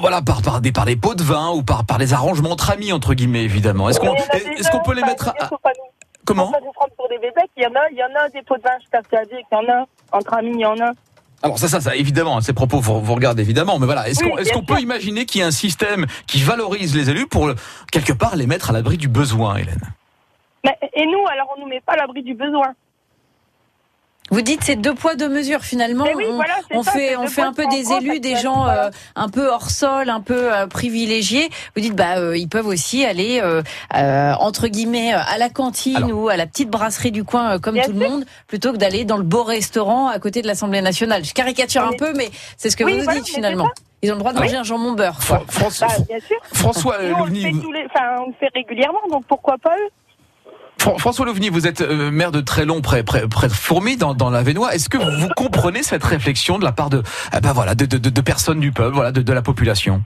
voilà 0.00 0.22
par 0.22 0.40
par 0.42 0.60
des 0.60 0.70
par 0.70 0.84
des 0.84 0.94
pots 0.94 1.16
de 1.16 1.22
vin 1.24 1.50
ou 1.50 1.64
par 1.64 1.84
par 1.84 1.98
des 1.98 2.12
arrangements 2.12 2.50
entre 2.52 2.70
amis 2.70 2.92
entre 2.92 3.14
guillemets 3.14 3.42
évidemment? 3.42 3.88
Est-ce 3.88 3.98
qu'on 3.98 4.12
a 4.12 4.16
est-ce 4.36 4.44
déjà, 4.56 4.70
qu'on 4.70 4.84
peut 4.84 4.94
les 4.94 5.02
mettre 5.02 5.30
à, 5.30 5.50
il 6.24 6.26
comment 6.26 6.50
pas 6.50 6.60
nous 6.60 6.72
prendre 6.72 6.92
pour 6.96 7.08
des 7.08 7.18
bébêtes. 7.18 7.50
Il 7.56 7.62
y 7.62 7.66
en 7.66 7.74
a, 7.74 7.88
il 7.90 7.98
y 7.98 8.02
en 8.02 8.14
a 8.18 8.28
des 8.30 8.42
pots 8.42 8.56
de 8.56 8.62
vin, 8.62 8.70
je 8.80 8.86
suis 8.86 9.28
qu'il 9.28 9.44
y 9.52 9.54
en 9.54 9.68
a. 9.72 9.86
Entre 10.12 10.34
amis, 10.34 10.52
il 10.54 10.60
y 10.60 10.66
en 10.66 10.78
a. 10.80 10.92
Alors 11.42 11.58
ça, 11.58 11.68
ça, 11.68 11.80
ça, 11.80 11.94
évidemment, 11.94 12.38
hein, 12.38 12.40
ces 12.40 12.54
propos, 12.54 12.80
vous, 12.80 13.02
vous 13.02 13.14
regardez 13.14 13.42
évidemment, 13.42 13.78
mais 13.78 13.84
voilà, 13.84 14.08
est-ce 14.08 14.24
Oui, 14.24 14.30
qu'on 14.30 14.60
qu'on 14.60 14.64
peut 14.64 14.80
imaginer 14.80 15.26
qu'il 15.26 15.42
y 15.42 15.44
ait 15.44 15.46
un 15.46 15.50
système 15.50 16.06
qui 16.26 16.42
valorise 16.42 16.96
les 16.96 17.10
élus 17.10 17.26
pour, 17.26 17.50
quelque 17.92 18.14
part, 18.14 18.36
les 18.36 18.46
mettre 18.46 18.70
à 18.70 18.72
l'abri 18.72 18.96
du 18.96 19.08
besoin, 19.08 19.56
Hélène? 19.56 19.92
Mais, 20.64 20.78
et 20.94 21.04
nous, 21.04 21.26
alors 21.30 21.54
on 21.54 21.60
nous 21.60 21.66
met 21.66 21.80
pas 21.80 21.92
à 21.92 21.96
l'abri 21.96 22.22
du 22.22 22.32
besoin. 22.32 22.74
Vous 24.30 24.40
dites 24.40 24.60
c'est 24.64 24.76
deux 24.76 24.94
poids 24.94 25.16
deux 25.16 25.28
mesures 25.28 25.60
finalement. 25.62 26.04
Mais 26.04 26.14
oui, 26.14 26.24
on, 26.30 26.34
voilà, 26.36 26.54
on 26.70 26.82
ça, 26.82 26.92
fait 26.92 27.16
on 27.16 27.26
fait 27.26 27.42
un 27.42 27.52
peu 27.52 27.66
des 27.66 27.92
élus, 27.92 28.20
des 28.20 28.36
gens 28.36 28.66
euh, 28.66 28.88
un 29.16 29.28
peu 29.28 29.48
hors 29.48 29.68
sol, 29.70 30.08
un 30.08 30.20
peu 30.22 30.52
euh, 30.52 30.66
privilégiés. 30.66 31.50
Vous 31.76 31.82
dites 31.82 31.94
bah 31.94 32.16
euh, 32.18 32.36
ils 32.36 32.48
peuvent 32.48 32.66
aussi 32.66 33.04
aller 33.04 33.40
euh, 33.42 33.62
euh, 33.94 34.32
entre 34.40 34.66
guillemets 34.68 35.14
euh, 35.14 35.18
à 35.26 35.36
la 35.38 35.50
cantine 35.50 35.96
Alors. 35.96 36.10
ou 36.24 36.28
à 36.30 36.36
la 36.36 36.46
petite 36.46 36.70
brasserie 36.70 37.12
du 37.12 37.22
coin 37.22 37.52
euh, 37.54 37.58
comme 37.58 37.78
tout 37.80 37.92
le 37.92 38.08
monde 38.08 38.24
plutôt 38.46 38.72
que 38.72 38.78
d'aller 38.78 39.04
dans 39.04 39.18
le 39.18 39.24
beau 39.24 39.42
restaurant 39.44 40.08
à 40.08 40.18
côté 40.18 40.40
de 40.42 40.46
l'Assemblée 40.46 40.80
nationale. 40.80 41.22
Je 41.24 41.34
caricature 41.34 41.82
un 41.82 41.92
peu 41.92 42.12
mais 42.14 42.30
c'est 42.56 42.70
ce 42.70 42.76
que 42.76 42.84
Oui, 42.84 42.92
vous 42.92 42.98
nous 42.98 43.04
voilà, 43.04 43.20
dites 43.20 43.28
finalement. 43.28 43.68
Ils 44.02 44.10
ont 44.10 44.14
le 44.14 44.18
droit 44.20 44.32
de 44.32 44.38
Oui. 44.38 44.44
manger 44.44 44.56
un 44.56 44.64
jambon 44.64 44.92
beurre. 44.92 45.18
quoi. 45.26 45.42
Fran- 45.48 45.68
Bah, 45.80 45.94
bien 46.08 46.18
sûr. 46.20 46.36
François 46.52 46.96
on 47.18 47.24
le, 47.24 47.34
fait 47.34 47.50
tous 47.52 47.72
les, 47.72 47.86
enfin, 47.94 48.22
on 48.22 48.26
le 48.28 48.34
fait 48.38 48.50
régulièrement, 48.54 48.98
donc 49.10 49.24
pourquoi 49.26 49.56
pas 49.62 49.74
eux? 49.76 49.88
François 50.98 51.24
Louvny, 51.26 51.48
vous 51.48 51.66
êtes 51.66 51.80
euh, 51.80 52.10
maire 52.10 52.30
de 52.32 52.40
Trélon, 52.40 52.80
près, 52.82 53.02
près, 53.02 53.26
près 53.28 53.48
de 53.48 53.52
Fourmi, 53.52 53.96
dans, 53.96 54.14
dans 54.14 54.30
la 54.30 54.42
Vénois. 54.42 54.74
Est-ce 54.74 54.88
que 54.88 54.98
vous 54.98 55.28
comprenez 55.36 55.82
cette 55.82 56.04
réflexion 56.04 56.58
de 56.58 56.64
la 56.64 56.72
part 56.72 56.90
de, 56.90 57.02
ah 57.32 57.40
ben 57.40 57.52
voilà, 57.52 57.74
de, 57.74 57.86
de, 57.86 57.96
de- 57.98 58.20
personnes 58.20 58.60
du 58.60 58.70
peuple, 58.72 58.94
voilà, 58.94 59.10
de, 59.12 59.22
de 59.22 59.32
la 59.32 59.42
population? 59.42 60.02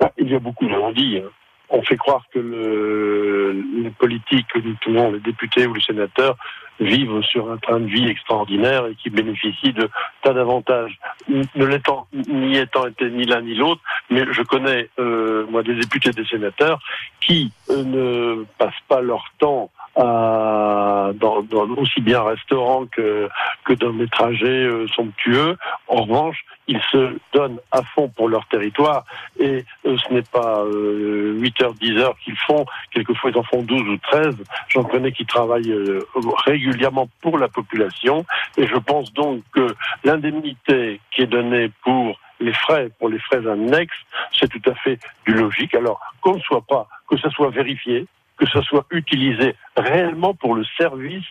Bah, 0.00 0.10
Il 0.18 0.28
y 0.30 0.34
a 0.34 0.38
beaucoup 0.38 0.66
de 0.66 0.70
non-dits. 0.70 1.18
hein. 1.24 1.28
On 1.74 1.82
fait 1.82 1.96
croire 1.96 2.22
que 2.34 2.38
le, 2.38 3.52
les 3.82 3.90
politiques, 3.90 4.46
notamment 4.62 5.10
les 5.10 5.20
députés 5.20 5.66
ou 5.66 5.72
les 5.72 5.80
sénateurs, 5.80 6.36
vivent 6.80 7.22
sur 7.22 7.50
un 7.50 7.56
train 7.56 7.80
de 7.80 7.86
vie 7.86 8.08
extraordinaire 8.08 8.86
et 8.86 8.94
qui 8.94 9.10
bénéficient 9.10 9.72
de 9.72 9.88
tas 10.22 10.32
d'avantages. 10.32 10.98
Ne 11.28 11.64
l'étant, 11.64 12.06
n'y 12.12 12.56
étant 12.56 12.86
été 12.86 13.10
ni 13.10 13.24
l'un 13.24 13.42
ni 13.42 13.54
l'autre, 13.54 13.80
mais 14.10 14.24
je 14.30 14.42
connais, 14.42 14.88
euh, 14.98 15.46
moi, 15.50 15.62
des 15.62 15.74
députés 15.74 16.10
et 16.10 16.12
des 16.12 16.24
sénateurs 16.24 16.80
qui 17.20 17.52
euh, 17.70 17.84
ne 17.84 18.44
passent 18.58 18.72
pas 18.88 19.00
leur 19.00 19.24
temps 19.38 19.70
dans, 19.96 21.42
aussi 21.76 22.00
bien 22.00 22.22
restaurant 22.22 22.86
que, 22.86 23.28
que 23.64 23.72
dans 23.74 23.92
des 23.92 24.08
trajets 24.08 24.46
euh, 24.46 24.86
somptueux. 24.88 25.56
En 25.88 26.02
revanche, 26.02 26.44
ils 26.68 26.80
se 26.90 27.18
donnent 27.32 27.58
à 27.70 27.82
fond 27.82 28.08
pour 28.08 28.28
leur 28.28 28.46
territoire 28.46 29.04
et 29.38 29.64
euh, 29.86 29.96
ce 29.96 30.12
n'est 30.12 30.22
pas 30.22 30.62
euh, 30.62 31.34
8 31.38 31.62
heures, 31.62 31.74
10 31.74 31.98
heures 31.98 32.16
qu'ils 32.24 32.36
font, 32.36 32.64
quelquefois 32.92 33.30
ils 33.30 33.38
en 33.38 33.42
font 33.42 33.62
12 33.62 33.80
ou 33.82 33.96
13. 33.98 34.36
J'en 34.68 34.84
connais 34.84 35.12
qui 35.12 35.26
travaillent 35.26 35.72
euh, 35.72 36.06
régulièrement 36.46 37.08
pour 37.20 37.38
la 37.38 37.48
population 37.48 38.24
et 38.56 38.66
je 38.66 38.76
pense 38.76 39.12
donc 39.12 39.42
que 39.52 39.74
l'indemnité 40.04 41.00
qui 41.10 41.22
est 41.22 41.26
donnée 41.26 41.70
pour 41.82 42.18
les 42.40 42.52
frais, 42.52 42.90
pour 42.98 43.08
les 43.08 43.20
frais 43.20 43.46
annexes, 43.46 43.98
c'est 44.32 44.48
tout 44.48 44.70
à 44.70 44.74
fait 44.74 44.98
du 45.26 45.34
logique. 45.34 45.74
Alors 45.74 46.00
qu'on 46.20 46.34
ne 46.34 46.40
soit 46.40 46.64
pas, 46.66 46.88
que 47.08 47.16
ça 47.18 47.30
soit 47.30 47.50
vérifié, 47.50 48.06
que 48.38 48.46
ça 48.52 48.62
soit 48.62 48.86
utilisé 48.90 49.54
réellement 49.76 50.34
pour 50.34 50.54
le 50.54 50.64
service 50.78 51.24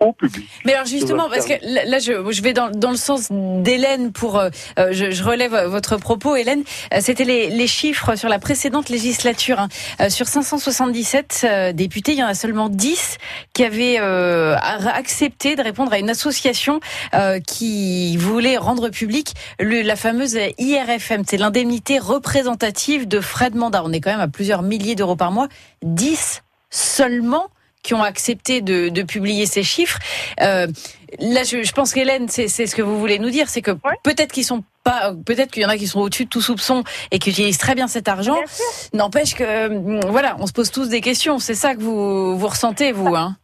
au 0.00 0.12
public. 0.12 0.48
Mais 0.64 0.74
alors 0.74 0.86
justement, 0.86 1.28
parce 1.28 1.44
que 1.44 1.54
là, 1.60 1.98
je, 1.98 2.30
je 2.30 2.42
vais 2.42 2.52
dans, 2.52 2.70
dans 2.70 2.92
le 2.92 2.96
sens 2.96 3.32
d'Hélène 3.32 4.12
pour, 4.12 4.38
euh, 4.38 4.48
euh, 4.78 4.90
je, 4.92 5.10
je 5.10 5.24
relève 5.24 5.52
votre 5.66 5.96
propos, 5.96 6.36
Hélène. 6.36 6.62
Euh, 6.94 6.98
C'était 7.00 7.24
les, 7.24 7.48
les 7.50 7.66
chiffres 7.66 8.14
sur 8.14 8.28
la 8.28 8.38
précédente 8.38 8.90
législature. 8.90 9.58
hein. 9.58 9.68
Euh, 10.00 10.08
sur 10.08 10.28
577 10.28 11.40
euh, 11.42 11.72
députés, 11.72 12.12
il 12.12 12.18
y 12.18 12.22
en 12.22 12.28
a 12.28 12.34
seulement 12.34 12.68
10 12.68 13.18
qui 13.54 13.64
avaient 13.64 13.96
euh, 13.98 14.54
accepté 14.60 15.56
de 15.56 15.62
répondre 15.62 15.92
à 15.92 15.98
une 15.98 16.10
association 16.10 16.78
euh, 17.14 17.40
qui 17.40 18.16
voulait 18.18 18.56
rendre 18.56 18.90
public 18.90 19.34
le, 19.58 19.82
la 19.82 19.96
fameuse 19.96 20.38
IRFM, 20.58 21.24
c'est 21.26 21.38
l'indemnité 21.38 21.98
représentative 21.98 23.08
de 23.08 23.20
frais 23.20 23.50
de 23.50 23.58
mandat. 23.58 23.82
On 23.84 23.92
est 23.92 24.00
quand 24.00 24.12
même 24.12 24.20
à 24.20 24.28
plusieurs 24.28 24.62
milliers 24.62 24.94
d'euros 24.94 25.16
par 25.16 25.32
mois. 25.32 25.48
10 25.82 26.42
seulement 26.70 27.46
qui 27.82 27.94
ont 27.94 28.02
accepté 28.02 28.60
de, 28.60 28.88
de 28.88 29.02
publier 29.02 29.46
ces 29.46 29.62
chiffres. 29.62 29.98
Euh, 30.42 30.66
là, 31.20 31.42
je, 31.44 31.62
je 31.62 31.72
pense 31.72 31.92
qu'Hélène, 31.94 32.28
c'est 32.28 32.48
ce 32.48 32.74
que 32.74 32.82
vous 32.82 32.98
voulez 32.98 33.18
nous 33.18 33.30
dire, 33.30 33.48
c'est 33.48 33.62
que 33.62 33.70
Ouais. 33.70 33.94
peut-être 34.02 34.32
qu'ils 34.32 34.44
sont 34.44 34.64
pas, 34.84 35.12
peut-être 35.24 35.50
qu'il 35.52 35.62
y 35.62 35.66
en 35.66 35.68
a 35.70 35.76
qui 35.78 35.86
sont 35.86 36.00
au-dessus 36.00 36.24
de 36.24 36.28
tout 36.30 36.42
soupçon 36.42 36.82
et 37.12 37.18
qui 37.18 37.30
utilisent 37.30 37.56
très 37.58 37.74
bien 37.74 37.86
cet 37.88 38.08
argent. 38.08 38.36
N'empêche 38.92 39.34
que, 39.34 39.68
hum, 39.68 40.00
voilà, 40.10 40.36
on 40.40 40.46
se 40.46 40.52
pose 40.52 40.70
tous 40.70 40.88
des 40.88 41.00
questions. 41.00 41.38
C'est 41.38 41.54
ça 41.54 41.74
que 41.74 41.80
vous 41.80 42.36
vous 42.36 42.46
ressentez, 42.48 42.92
vous, 42.92 43.14
hein 43.14 43.36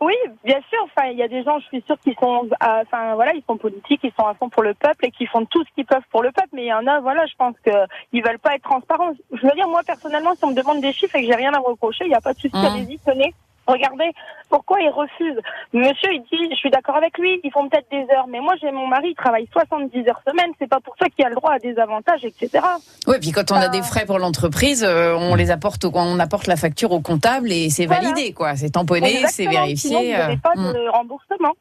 Oui, 0.00 0.14
bien 0.44 0.60
sûr. 0.68 0.78
Enfin, 0.84 1.08
il 1.08 1.16
y 1.18 1.22
a 1.22 1.28
des 1.28 1.42
gens, 1.44 1.58
je 1.60 1.66
suis 1.66 1.82
sûre, 1.86 1.96
qui 2.02 2.14
sont, 2.20 2.48
à- 2.60 2.80
enfin 2.82 3.14
voilà, 3.14 3.32
ils 3.34 3.42
sont 3.48 3.56
politiques, 3.56 4.00
ils 4.02 4.12
sont 4.18 4.26
à 4.26 4.34
fond 4.34 4.48
pour 4.48 4.62
le 4.62 4.74
peuple 4.74 5.06
et 5.06 5.10
qui 5.10 5.24
font 5.26 5.44
tout 5.46 5.62
ce 5.64 5.70
qu'ils 5.74 5.86
peuvent 5.86 6.02
pour 6.10 6.22
le 6.22 6.30
peuple. 6.32 6.48
Mais 6.52 6.64
il 6.64 6.68
y 6.68 6.72
en 6.74 6.86
a, 6.86 7.00
voilà, 7.00 7.24
je 7.26 7.34
pense 7.36 7.54
que 7.64 7.70
ils 8.12 8.22
veulent 8.22 8.38
pas 8.38 8.54
être 8.56 8.62
transparents. 8.64 9.12
Je 9.32 9.42
veux 9.42 9.52
dire, 9.54 9.68
moi 9.68 9.82
personnellement, 9.86 10.34
si 10.34 10.44
on 10.44 10.48
me 10.50 10.54
demande 10.54 10.80
des 10.80 10.92
chiffres 10.92 11.14
et 11.16 11.22
que 11.22 11.26
j'ai 11.28 11.36
rien 11.36 11.52
à 11.54 11.58
me 11.60 11.64
reprocher, 11.64 12.04
il 12.04 12.08
n'y 12.08 12.14
a 12.14 12.20
pas 12.20 12.34
de 12.34 12.38
souci. 12.40 12.56
Mhm. 12.56 12.64
Allez-y, 12.64 12.98
tenez. 12.98 13.32
Regardez, 13.66 14.10
pourquoi 14.50 14.80
ils 14.80 14.90
refusent 14.90 15.40
Monsieur, 15.72 16.12
il 16.12 16.22
dit, 16.30 16.48
je 16.50 16.56
suis 16.56 16.70
d'accord 16.70 16.96
avec 16.96 17.16
lui, 17.18 17.40
ils 17.42 17.50
font 17.50 17.68
peut-être 17.68 17.90
des 17.90 18.06
heures, 18.14 18.26
mais 18.28 18.40
moi 18.40 18.54
j'ai 18.60 18.70
mon 18.70 18.86
mari, 18.86 19.08
il 19.10 19.14
travaille 19.14 19.48
70 19.52 20.06
heures 20.08 20.20
semaine, 20.26 20.50
c'est 20.58 20.68
pas 20.68 20.80
pour 20.80 20.94
ça 20.98 21.06
qu'il 21.08 21.24
a 21.24 21.28
le 21.30 21.34
droit 21.34 21.52
à 21.52 21.58
des 21.58 21.78
avantages, 21.78 22.24
etc. 22.24 22.62
Oui, 23.06 23.16
puis 23.20 23.32
quand 23.32 23.50
on 23.50 23.56
a 23.56 23.66
Ah. 23.66 23.68
des 23.68 23.82
frais 23.82 24.04
pour 24.06 24.18
l'entreprise, 24.18 24.84
euh, 24.84 25.14
on 25.16 25.34
les 25.34 25.50
apporte, 25.50 25.84
on 25.86 26.18
apporte 26.20 26.46
la 26.46 26.56
facture 26.56 26.92
au 26.92 27.00
comptable 27.00 27.50
et 27.52 27.70
c'est 27.70 27.86
Voilà. 27.86 28.02
validé, 28.10 28.32
quoi. 28.32 28.54
C'est 28.56 28.70
tamponné, 28.70 29.24
c'est 29.28 29.46
vérifié. 29.46 29.76
Sinon, 29.88 30.00
vous 30.02 30.08
n'avez 30.10 30.36
pas 30.36 30.52
euh, 30.56 30.60
hum. 30.60 30.72
de 30.74 30.88
remboursement. 30.90 31.52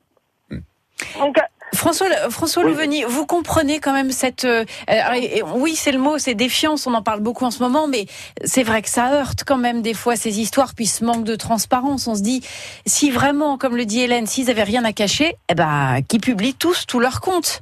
Donc, 1.19 1.37
euh, 1.37 1.41
François, 1.73 2.07
François 2.29 2.63
Oui. 2.63 2.71
Louveny, 2.71 3.03
vous 3.03 3.25
comprenez 3.25 3.79
quand 3.79 3.93
même 3.93 4.11
cette. 4.11 4.45
euh, 4.45 4.63
euh, 4.89 5.41
oui, 5.55 5.75
c'est 5.75 5.91
le 5.91 5.99
mot, 5.99 6.17
c'est 6.17 6.35
défiance. 6.35 6.87
On 6.87 6.93
en 6.93 7.01
parle 7.01 7.19
beaucoup 7.21 7.45
en 7.45 7.51
ce 7.51 7.61
moment, 7.61 7.87
mais 7.87 8.05
c'est 8.43 8.63
vrai 8.63 8.81
que 8.81 8.89
ça 8.89 9.13
heurte 9.13 9.43
quand 9.45 9.57
même 9.57 9.81
des 9.81 9.93
fois 9.93 10.15
ces 10.15 10.39
histoires, 10.39 10.73
puis 10.75 10.85
ce 10.85 11.03
manque 11.03 11.23
de 11.23 11.35
transparence. 11.35 12.07
On 12.07 12.15
se 12.15 12.21
dit, 12.21 12.41
si 12.85 13.11
vraiment, 13.11 13.57
comme 13.57 13.75
le 13.75 13.85
dit 13.85 14.01
Hélène, 14.01 14.27
s'ils 14.27 14.49
avaient 14.49 14.63
rien 14.63 14.83
à 14.85 14.93
cacher, 14.93 15.35
eh 15.49 15.55
ben, 15.55 15.99
qu'ils 16.07 16.21
publient 16.21 16.55
tous 16.55 16.85
tous 16.85 16.99
leurs 16.99 17.21
comptes. 17.21 17.61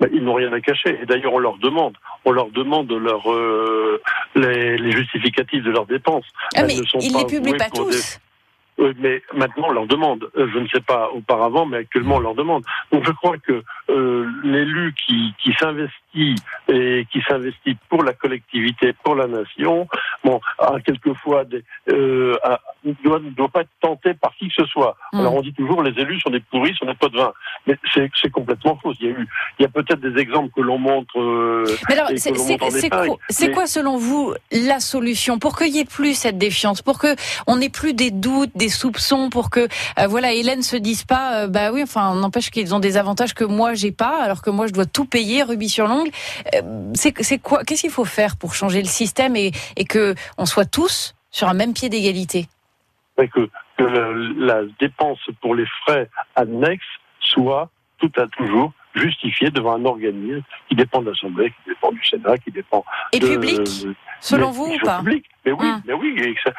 Ben, 0.00 0.08
ils 0.12 0.24
n'ont 0.24 0.34
rien 0.34 0.52
à 0.52 0.60
cacher. 0.60 0.98
Et 1.02 1.06
d'ailleurs, 1.06 1.34
on 1.34 1.38
leur 1.38 1.58
demande, 1.58 1.94
on 2.24 2.32
leur 2.32 2.50
demande 2.50 2.90
leur, 2.90 3.30
euh, 3.30 4.00
les, 4.34 4.78
les 4.78 4.92
justificatifs 4.92 5.62
de 5.62 5.70
leurs 5.70 5.86
dépenses. 5.86 6.24
Ah, 6.56 6.62
mais 6.62 6.74
ne 6.76 6.84
sont 6.84 6.98
ils 7.00 7.12
pas 7.12 7.18
les 7.18 7.26
publient 7.26 7.56
pas 7.56 7.68
tous. 7.68 8.18
Mais 8.98 9.22
maintenant 9.34 9.66
on 9.68 9.72
leur 9.72 9.86
demande. 9.86 10.30
Euh, 10.36 10.48
Je 10.52 10.58
ne 10.58 10.68
sais 10.68 10.80
pas 10.80 11.10
auparavant, 11.10 11.66
mais 11.66 11.78
actuellement 11.78 12.16
on 12.16 12.20
leur 12.20 12.34
demande. 12.34 12.64
Donc 12.92 13.04
je 13.06 13.12
crois 13.12 13.36
que 13.38 13.62
euh, 13.90 14.26
l'élu 14.42 14.94
qui, 15.06 15.34
qui 15.42 15.52
s'investit 15.54 16.34
et 16.68 17.06
qui 17.12 17.20
s'investit 17.22 17.76
pour 17.88 18.02
la 18.04 18.12
collectivité, 18.12 18.92
pour 19.04 19.14
la 19.14 19.26
nation, 19.26 19.86
bon, 20.24 20.40
a 20.58 20.80
quelquefois 20.80 21.44
des, 21.44 21.62
euh, 21.88 22.36
a- 22.42 22.60
ne 22.84 22.92
doit, 23.04 23.20
doit 23.36 23.48
pas 23.48 23.60
être 23.60 23.70
tenté 23.80 24.14
par 24.14 24.34
qui 24.36 24.48
que 24.48 24.54
ce 24.56 24.64
soit. 24.66 24.96
Mm. 25.12 25.20
Alors 25.20 25.34
on 25.34 25.42
dit 25.42 25.52
toujours 25.52 25.82
les 25.82 25.98
élus 26.00 26.20
sont 26.20 26.30
des 26.30 26.40
pourris, 26.40 26.74
sont 26.76 26.86
des 26.86 26.94
pots 26.94 27.08
de 27.08 27.16
vin, 27.16 27.32
mais 27.66 27.76
c'est 27.94 28.30
complètement 28.30 28.78
faux. 28.82 28.92
Il 29.00 29.06
y 29.06 29.08
a 29.08 29.12
eu, 29.12 29.28
il 29.58 29.62
y 29.62 29.66
a 29.66 29.68
peut-être 29.68 30.00
des 30.00 30.20
exemples 30.20 30.50
que 30.54 30.60
l'on 30.60 30.78
montre. 30.78 31.18
euh, 31.20 31.64
Mais 31.88 31.98
alors, 31.98 32.10
c'est 32.16 32.32
quoi, 32.32 33.08
mais- 33.40 33.50
quoi, 33.52 33.66
selon 33.66 33.96
vous, 33.96 34.34
la 34.52 34.80
solution 34.80 35.38
pour 35.38 35.56
qu'il 35.56 35.74
y 35.74 35.78
ait 35.80 35.84
plus 35.84 36.14
cette 36.14 36.38
défiance, 36.38 36.82
pour 36.82 36.98
que 36.98 37.14
on 37.46 37.56
n'ait 37.56 37.68
plus 37.68 37.94
des 37.94 38.10
doutes, 38.10 38.50
des 38.54 38.68
soupçons, 38.68 39.30
pour 39.30 39.50
que 39.50 39.60
euh, 39.98 40.06
voilà, 40.08 40.32
Hélène 40.32 40.62
se 40.62 40.76
dise 40.76 41.04
pas, 41.04 41.42
euh, 41.42 41.46
bah 41.48 41.72
oui, 41.72 41.82
enfin, 41.82 42.14
n'empêche 42.14 42.50
qu'ils 42.50 42.74
ont 42.74 42.80
des 42.80 42.96
avantages 42.96 43.34
que 43.34 43.44
moi 43.44 43.74
j'ai 43.74 43.92
pas, 43.92 44.22
alors 44.22 44.42
que 44.42 44.50
moi 44.50 44.66
je 44.66 44.72
dois 44.72 44.86
tout 44.86 45.04
payer, 45.04 45.42
rubis 45.42 45.68
sur 45.68 45.86
l'ongle. 45.86 46.10
Euh, 46.54 46.62
c'est 46.94 47.38
quoi 47.38 47.64
Qu'est-ce 47.64 47.82
qu'il 47.82 47.90
faut 47.90 48.04
faire 48.04 48.36
pour 48.36 48.54
changer 48.54 48.80
le 48.80 48.88
système 48.88 49.36
et, 49.36 49.52
et 49.76 49.84
que 49.84 50.14
on 50.38 50.46
soit 50.46 50.64
tous 50.64 51.14
sur 51.30 51.48
un 51.48 51.54
même 51.54 51.72
pied 51.72 51.88
d'égalité? 51.88 52.48
Que, 53.16 53.48
que 53.76 53.82
le- 53.84 54.34
la 54.46 54.62
dépense 54.78 55.18
pour 55.40 55.54
les 55.54 55.66
frais 55.84 56.08
annexes 56.36 56.84
soit 57.20 57.70
tout 57.98 58.10
à 58.16 58.26
toujours 58.28 58.72
justifiée 58.94 59.50
devant 59.50 59.74
un 59.74 59.84
organisme 59.84 60.42
qui 60.68 60.74
dépend 60.74 61.00
de 61.02 61.10
l'Assemblée, 61.10 61.50
qui 61.50 61.70
dépend 61.70 61.92
du 61.92 62.02
Sénat, 62.04 62.38
qui 62.38 62.50
dépend 62.50 62.84
Et 63.12 63.20
de, 63.20 63.26
public, 63.28 63.60
selon 64.20 64.50
vous 64.50 64.64
ou 64.72 64.78
pas 64.78 64.98
public. 64.98 65.26
Mais 65.44 65.52
oui, 65.52 65.66
Hum. 65.66 65.82
mais 65.86 65.92
oui, 65.94 66.34
ça- 66.42 66.52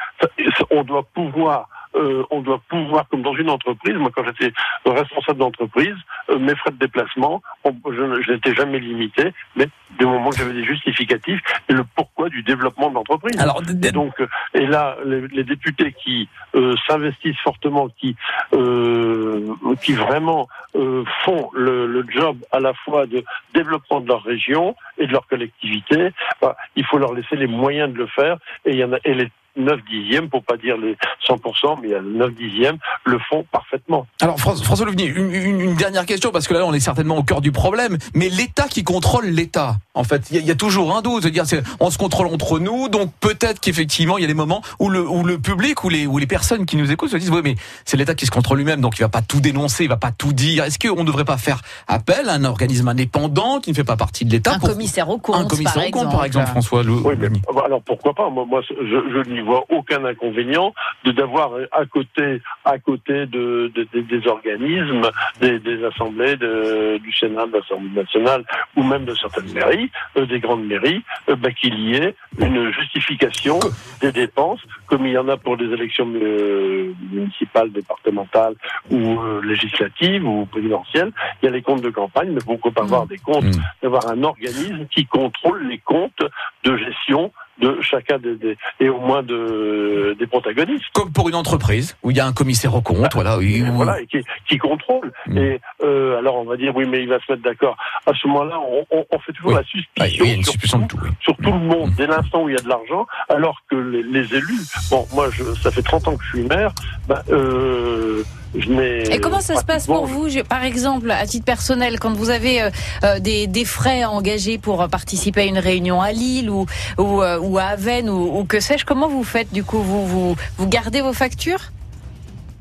on 0.70 0.82
doit 0.84 1.02
pouvoir. 1.02 1.68
Euh, 1.94 2.24
on 2.30 2.40
doit 2.40 2.60
pouvoir, 2.68 3.08
comme 3.08 3.22
dans 3.22 3.34
une 3.34 3.50
entreprise, 3.50 3.94
moi 3.96 4.10
quand 4.14 4.24
j'étais 4.24 4.52
responsable 4.86 5.38
d'entreprise, 5.38 5.94
euh, 6.30 6.38
mes 6.38 6.54
frais 6.56 6.70
de 6.70 6.76
déplacement, 6.78 7.42
on- 7.64 7.74
je, 7.90 8.22
je 8.22 8.32
n'étais 8.32 8.54
jamais 8.54 8.78
limité, 8.78 9.32
mais 9.56 9.66
du 9.98 10.06
moment 10.06 10.30
que 10.30 10.36
j'avais 10.36 10.52
des 10.54 10.64
justificatifs, 10.64 11.40
et 11.68 11.72
le 11.72 11.84
pourquoi 11.84 12.12
quoi 12.14 12.28
du 12.28 12.42
développement 12.42 12.90
de 12.90 12.94
l'entreprise. 12.94 13.40
Alors, 13.40 13.62
Et 13.88 13.90
donc, 13.90 14.20
euh, 14.20 14.26
et 14.52 14.66
là, 14.66 14.96
les, 15.04 15.26
les 15.28 15.44
députés 15.44 15.94
qui 16.04 16.28
euh, 16.54 16.74
s'investissent 16.86 17.40
fortement, 17.42 17.88
qui 17.88 18.14
euh, 18.52 19.54
qui 19.82 19.94
vraiment 19.94 20.46
euh, 20.76 21.04
font 21.24 21.50
le, 21.54 21.86
le 21.86 22.04
job 22.08 22.36
à 22.52 22.60
la 22.60 22.74
fois 22.74 23.06
de 23.06 23.24
développement 23.54 24.00
de 24.00 24.08
leur 24.08 24.22
région 24.22 24.76
et 24.98 25.06
de 25.06 25.12
leur 25.12 25.26
collectivité, 25.26 26.10
bah, 26.40 26.56
il 26.76 26.84
faut 26.84 26.98
leur 26.98 27.12
laisser 27.14 27.36
les 27.36 27.46
moyens 27.46 27.92
de 27.92 27.98
le 27.98 28.06
faire. 28.06 28.36
Et 28.66 28.72
il 28.72 28.76
y 28.76 28.84
en 28.84 28.92
a 28.92 28.98
et 29.04 29.14
les 29.14 29.28
9 29.56 29.80
dixièmes, 29.90 30.28
pour 30.30 30.42
pas 30.44 30.56
dire 30.56 30.76
les 30.76 30.96
100%, 31.28 31.78
mais 31.82 31.88
il 31.88 31.90
y 31.90 31.94
a 31.94 32.00
les 32.00 32.18
9 32.18 32.34
dixièmes, 32.34 32.78
le 33.04 33.18
font 33.28 33.44
parfaitement. 33.52 34.06
Alors 34.20 34.38
François, 34.38 34.64
François 34.64 34.86
Louvigny, 34.86 35.04
une, 35.06 35.32
une- 35.34 35.60
une 35.60 35.74
dernière 35.74 36.06
question 36.06 36.30
parce 36.30 36.48
que 36.48 36.54
là 36.54 36.64
on 36.66 36.72
est 36.72 36.80
certainement 36.80 37.16
au 37.18 37.22
cœur 37.22 37.40
du 37.40 37.52
problème. 37.52 37.98
Mais 38.14 38.28
l'État 38.28 38.68
qui 38.68 38.82
contrôle 38.84 39.26
l'État, 39.26 39.76
en 39.94 40.04
fait, 40.04 40.30
il 40.30 40.36
y, 40.36 40.38
a- 40.38 40.42
il 40.42 40.46
y 40.46 40.50
a 40.50 40.54
toujours 40.54 40.96
un 40.96 41.02
doute. 41.02 41.22
C'est-à-dire, 41.22 41.46
c'est- 41.46 41.62
on 41.80 41.90
se 41.90 41.98
contrôle 41.98 42.28
entre 42.28 42.58
nous, 42.58 42.88
donc 42.88 43.12
peut-être 43.20 43.60
qu'effectivement 43.60 44.16
il 44.18 44.22
y 44.22 44.24
a 44.24 44.28
des 44.28 44.34
moments 44.34 44.62
où 44.78 44.88
le, 44.88 45.06
où 45.06 45.22
le 45.24 45.38
public 45.38 45.84
ou 45.84 45.88
les, 45.90 46.26
personnes 46.26 46.64
qui 46.66 46.76
nous 46.76 46.90
écoutent 46.90 47.10
se 47.10 47.16
disent 47.16 47.30
oui 47.30 47.40
mais 47.44 47.56
c'est 47.84 47.96
l'État 47.96 48.14
qui 48.14 48.24
se 48.26 48.30
contrôle 48.30 48.56
lui-même, 48.58 48.80
donc 48.80 48.98
il 48.98 49.02
va 49.02 49.08
pas 49.10 49.22
tout 49.22 49.40
dénoncer, 49.40 49.84
il 49.84 49.88
va 49.88 49.96
pas 49.98 50.12
tout 50.12 50.32
dire. 50.32 50.64
Est-ce 50.64 50.78
qu'on 50.78 51.00
ne 51.02 51.06
devrait 51.06 51.24
pas 51.26 51.36
faire 51.36 51.60
appel 51.88 52.28
à 52.28 52.32
un 52.34 52.44
organisme 52.44 52.88
indépendant 52.88 53.60
qui 53.60 53.70
ne 53.70 53.74
fait 53.74 53.84
pas 53.84 53.96
partie 53.96 54.24
de 54.24 54.30
l'État 54.30 54.52
Un 54.54 54.58
pour- 54.58 54.70
commissaire 54.70 55.08
au 55.10 55.18
compte, 55.18 55.36
un 55.36 55.44
commissaire 55.44 55.74
par 55.74 55.86
au 55.86 55.90
compte, 55.90 56.10
par 56.10 56.24
exemple, 56.24 56.46
François 56.46 56.80
Oui, 56.82 57.14
mais 57.18 57.26
Louvigny. 57.28 57.42
alors 57.66 57.82
pourquoi 57.82 58.14
pas 58.14 58.30
Moi, 58.30 58.46
moi 58.48 58.60
je, 58.68 58.74
je 58.74 59.30
n'y 59.42 59.46
vois 59.48 59.64
aucun 59.70 60.04
inconvénient 60.04 60.74
de 61.04 61.12
d'avoir 61.12 61.52
à 61.72 61.84
côté, 61.86 62.40
à 62.64 62.78
côté 62.78 63.26
de, 63.26 63.70
de- 63.74 63.86
de- 63.92 64.00
des 64.00 64.26
organismes, 64.28 65.10
des, 65.40 65.58
des 65.58 65.84
assemblées 65.84 66.36
de- 66.36 66.98
du 66.98 67.12
Sénat, 67.12 67.46
de 67.46 67.56
l'Assemblée 67.58 67.90
nationale, 68.02 68.44
ou 68.76 68.82
même 68.82 69.04
de 69.04 69.14
certaines 69.14 69.52
mairies, 69.52 69.90
euh, 70.16 70.26
des 70.26 70.40
grandes 70.40 70.64
mairies, 70.66 71.02
euh, 71.28 71.36
bah, 71.36 71.50
qu'il 71.52 71.78
y 71.78 71.94
ait 71.96 72.14
une 72.38 72.72
justification 72.72 73.58
des 74.00 74.12
dépenses, 74.12 74.60
comme 74.86 75.06
il 75.06 75.12
y 75.12 75.18
en 75.18 75.28
a 75.28 75.36
pour 75.36 75.56
des 75.56 75.66
élections 75.66 76.08
euh, 76.14 76.92
municipales, 77.10 77.70
départementales 77.72 78.54
ou 78.90 79.18
législatives 79.42 80.26
ou 80.26 80.46
présidentielles. 80.46 81.12
Il 81.42 81.46
y 81.46 81.48
a 81.48 81.52
les 81.52 81.62
comptes 81.62 81.82
de 81.82 81.90
campagne, 81.90 82.30
mais 82.32 82.40
pourquoi 82.44 82.70
pas 82.72 82.82
avoir 82.82 83.06
des 83.06 83.18
comptes, 83.18 83.42
Mm. 83.44 83.60
d'avoir 83.82 84.08
un 84.08 84.22
organisme 84.22 84.86
qui 84.94 85.04
contrôle 85.06 85.66
les 85.66 85.78
comptes 85.78 86.22
de 86.64 86.76
gestion 86.76 87.32
de 87.60 87.78
chacun 87.82 88.18
des, 88.18 88.34
des- 88.36 88.56
et 88.80 88.88
au 88.88 88.98
moins 88.98 89.22
de, 89.22 90.16
des 90.18 90.26
protagonistes. 90.26 90.84
Comme 90.94 91.12
pour 91.12 91.28
une 91.28 91.34
entreprise 91.34 91.96
où 92.02 92.10
il 92.10 92.16
y 92.16 92.20
a 92.20 92.26
un 92.26 92.32
commissaire 92.32 92.74
au 92.74 92.80
compte, 92.80 93.12
voilà. 93.14 93.38
oui, 93.38 93.62
voilà, 93.72 94.00
et 94.00 94.06
qui, 94.06 94.18
qui 94.48 94.58
contrôle. 94.58 95.12
Mm. 95.26 95.38
Et 95.38 95.60
euh, 95.84 96.18
alors 96.18 96.36
on 96.36 96.44
va 96.44 96.56
dire 96.56 96.74
oui, 96.74 96.86
mais 96.88 97.02
il 97.02 97.08
va 97.08 97.18
se 97.20 97.30
mettre 97.30 97.42
d'accord. 97.44 97.76
À 98.06 98.12
ce 98.14 98.26
moment-là, 98.28 98.58
on, 98.60 98.86
on- 98.90 99.04
on 99.10 99.18
fait 99.20 99.32
toujours 99.32 99.50
Oui. 99.52 99.56
la 99.56 99.60
Ah, 100.00 100.06
suspicion 100.08 100.24
une 100.24 100.42
sur, 100.42 100.52
suspicion 100.52 100.78
de 100.80 100.86
tout. 100.86 100.98
oui. 101.02 101.10
sur 101.20 101.36
tout 101.36 101.52
le 101.52 101.58
monde 101.58 101.90
Mm. 101.90 101.94
dès 101.96 102.06
l'instant 102.06 102.42
où 102.44 102.48
il 102.48 102.54
y 102.54 102.58
a 102.58 102.62
de 102.62 102.68
l'argent, 102.68 103.06
alors 103.28 103.60
que 103.70 103.76
les, 103.76 104.02
les 104.02 104.34
élus. 104.34 104.62
Bon, 104.90 105.06
moi, 105.12 105.28
je, 105.30 105.42
ça 105.54 105.70
fait 105.70 105.82
30 105.82 106.08
ans 106.08 106.16
que 106.16 106.24
je 106.24 106.28
suis 106.38 106.46
maire. 106.48 106.72
Ben, 107.08 107.22
euh, 107.30 108.22
je. 108.54 109.10
Et 109.10 109.20
comment 109.20 109.40
ça 109.40 109.56
se 109.56 109.64
passe 109.64 109.86
pour 109.86 110.06
vous, 110.06 110.28
par 110.48 110.64
exemple, 110.64 111.10
à 111.10 111.26
titre 111.26 111.44
personnel, 111.44 111.98
quand 111.98 112.12
vous 112.12 112.30
avez 112.30 112.62
euh, 112.62 112.70
euh, 113.04 113.18
des, 113.18 113.46
des 113.46 113.64
frais 113.64 114.04
engagés 114.04 114.58
pour 114.58 114.82
euh, 114.82 114.88
participer 114.88 115.42
à 115.42 115.44
une 115.44 115.58
réunion 115.58 116.00
à 116.00 116.12
Lille 116.12 116.50
ou, 116.50 116.66
ou, 116.98 117.22
euh, 117.22 117.38
ou 117.38 117.58
à 117.58 117.64
Aven 117.64 118.10
ou, 118.10 118.38
ou 118.38 118.44
que 118.44 118.60
sais-je, 118.60 118.84
comment 118.84 119.08
vous 119.08 119.24
faites 119.24 119.52
du 119.52 119.64
coup? 119.64 119.78
Vous, 119.78 120.06
vous, 120.06 120.36
vous 120.58 120.68
gardez 120.68 121.00
vos 121.00 121.12
factures? 121.12 121.72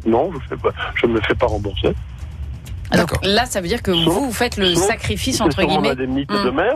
Non, 0.05 0.31
je 0.33 0.39
fais 0.49 0.61
pas. 0.61 0.71
Je 0.95 1.05
ne 1.05 1.13
me 1.13 1.21
fais 1.21 1.35
pas 1.35 1.45
rembourser. 1.47 1.93
Donc 2.91 2.99
D'accord. 3.09 3.19
là, 3.23 3.45
ça 3.45 3.61
veut 3.61 3.67
dire 3.69 3.81
que 3.81 3.93
Sauf- 3.93 4.03
vous, 4.13 4.25
vous 4.25 4.31
faites 4.33 4.57
le 4.57 4.75
sauf- 4.75 4.85
sacrifice, 4.87 5.39
entre 5.39 5.63
guillemets. 5.63 5.91
indemnité 5.91 6.33
Mm. 6.33 6.43
de 6.45 6.49
maire, 6.51 6.75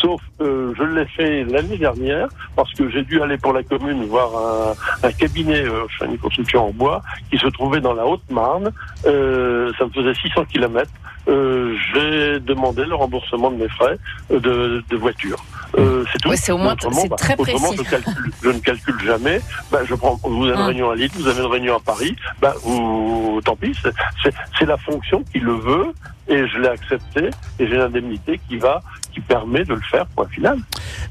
sauf 0.00 0.20
euh, 0.40 0.72
je 0.76 0.82
l'ai 0.82 1.06
fait 1.06 1.44
l'année 1.44 1.78
dernière 1.78 2.28
parce 2.56 2.72
que 2.74 2.90
j'ai 2.90 3.02
dû 3.02 3.22
aller 3.22 3.38
pour 3.38 3.52
la 3.52 3.62
commune 3.62 4.04
voir 4.06 4.30
un, 4.36 5.06
un 5.08 5.12
cabinet, 5.12 5.62
euh, 5.64 5.86
une 6.04 6.18
construction 6.18 6.66
en 6.66 6.70
bois, 6.72 7.02
qui 7.30 7.38
se 7.38 7.46
trouvait 7.46 7.80
dans 7.80 7.94
la 7.94 8.04
Haute-Marne. 8.04 8.72
Euh, 9.06 9.70
ça 9.78 9.84
me 9.86 9.90
faisait 9.90 10.14
600 10.14 10.44
kilomètres. 10.46 10.90
Euh, 11.28 11.76
j'ai 11.94 12.40
demandé 12.40 12.84
le 12.84 12.94
remboursement 12.94 13.50
de 13.52 13.56
mes 13.56 13.68
frais 13.68 13.96
euh, 14.32 14.40
de, 14.40 14.84
de 14.90 14.96
voiture. 14.96 15.36
Euh, 15.78 16.04
c'est 16.12 16.18
tout. 16.18 16.28
Ouais, 16.28 16.36
c'est 16.36 16.50
au 16.52 16.58
moins- 16.58 16.72
Autrement, 16.72 17.00
c'est 17.02 17.08
très 17.16 17.34
autrement, 17.38 17.68
précis. 17.72 17.76
Je, 17.84 17.90
calcule, 17.90 18.32
je 18.42 18.48
ne 18.50 18.58
calcule 18.58 19.00
jamais. 19.04 19.40
Ben, 19.70 19.80
je 19.84 19.94
prends, 19.94 20.18
vous 20.24 20.44
avez 20.46 20.54
une 20.54 20.60
Mm. 20.62 20.66
réunion 20.66 20.90
à 20.90 20.96
Lille, 20.96 21.10
vous 21.14 21.28
avez 21.28 21.40
une 21.40 21.46
réunion 21.50 21.76
à 21.76 21.80
Paris. 21.80 22.16
Ben, 22.40 22.52
vous, 22.64 23.40
tant 23.44 23.54
pis. 23.56 23.72
c'est- 23.82 23.94
C'est 24.22 24.34
c'est 24.58 24.66
la 24.66 24.76
fonction 24.78 25.22
qui 25.32 25.38
le 25.38 25.52
veut 25.54 25.92
et 26.28 26.46
je 26.48 26.58
l'ai 26.58 26.68
accepté 26.68 27.30
et 27.58 27.66
j'ai 27.68 27.76
l'indemnité 27.76 28.40
qui 28.48 28.56
va, 28.56 28.82
qui 29.12 29.20
permet 29.20 29.64
de 29.64 29.74
le 29.74 29.80
faire. 29.80 30.06
Point 30.06 30.26
final. 30.28 30.58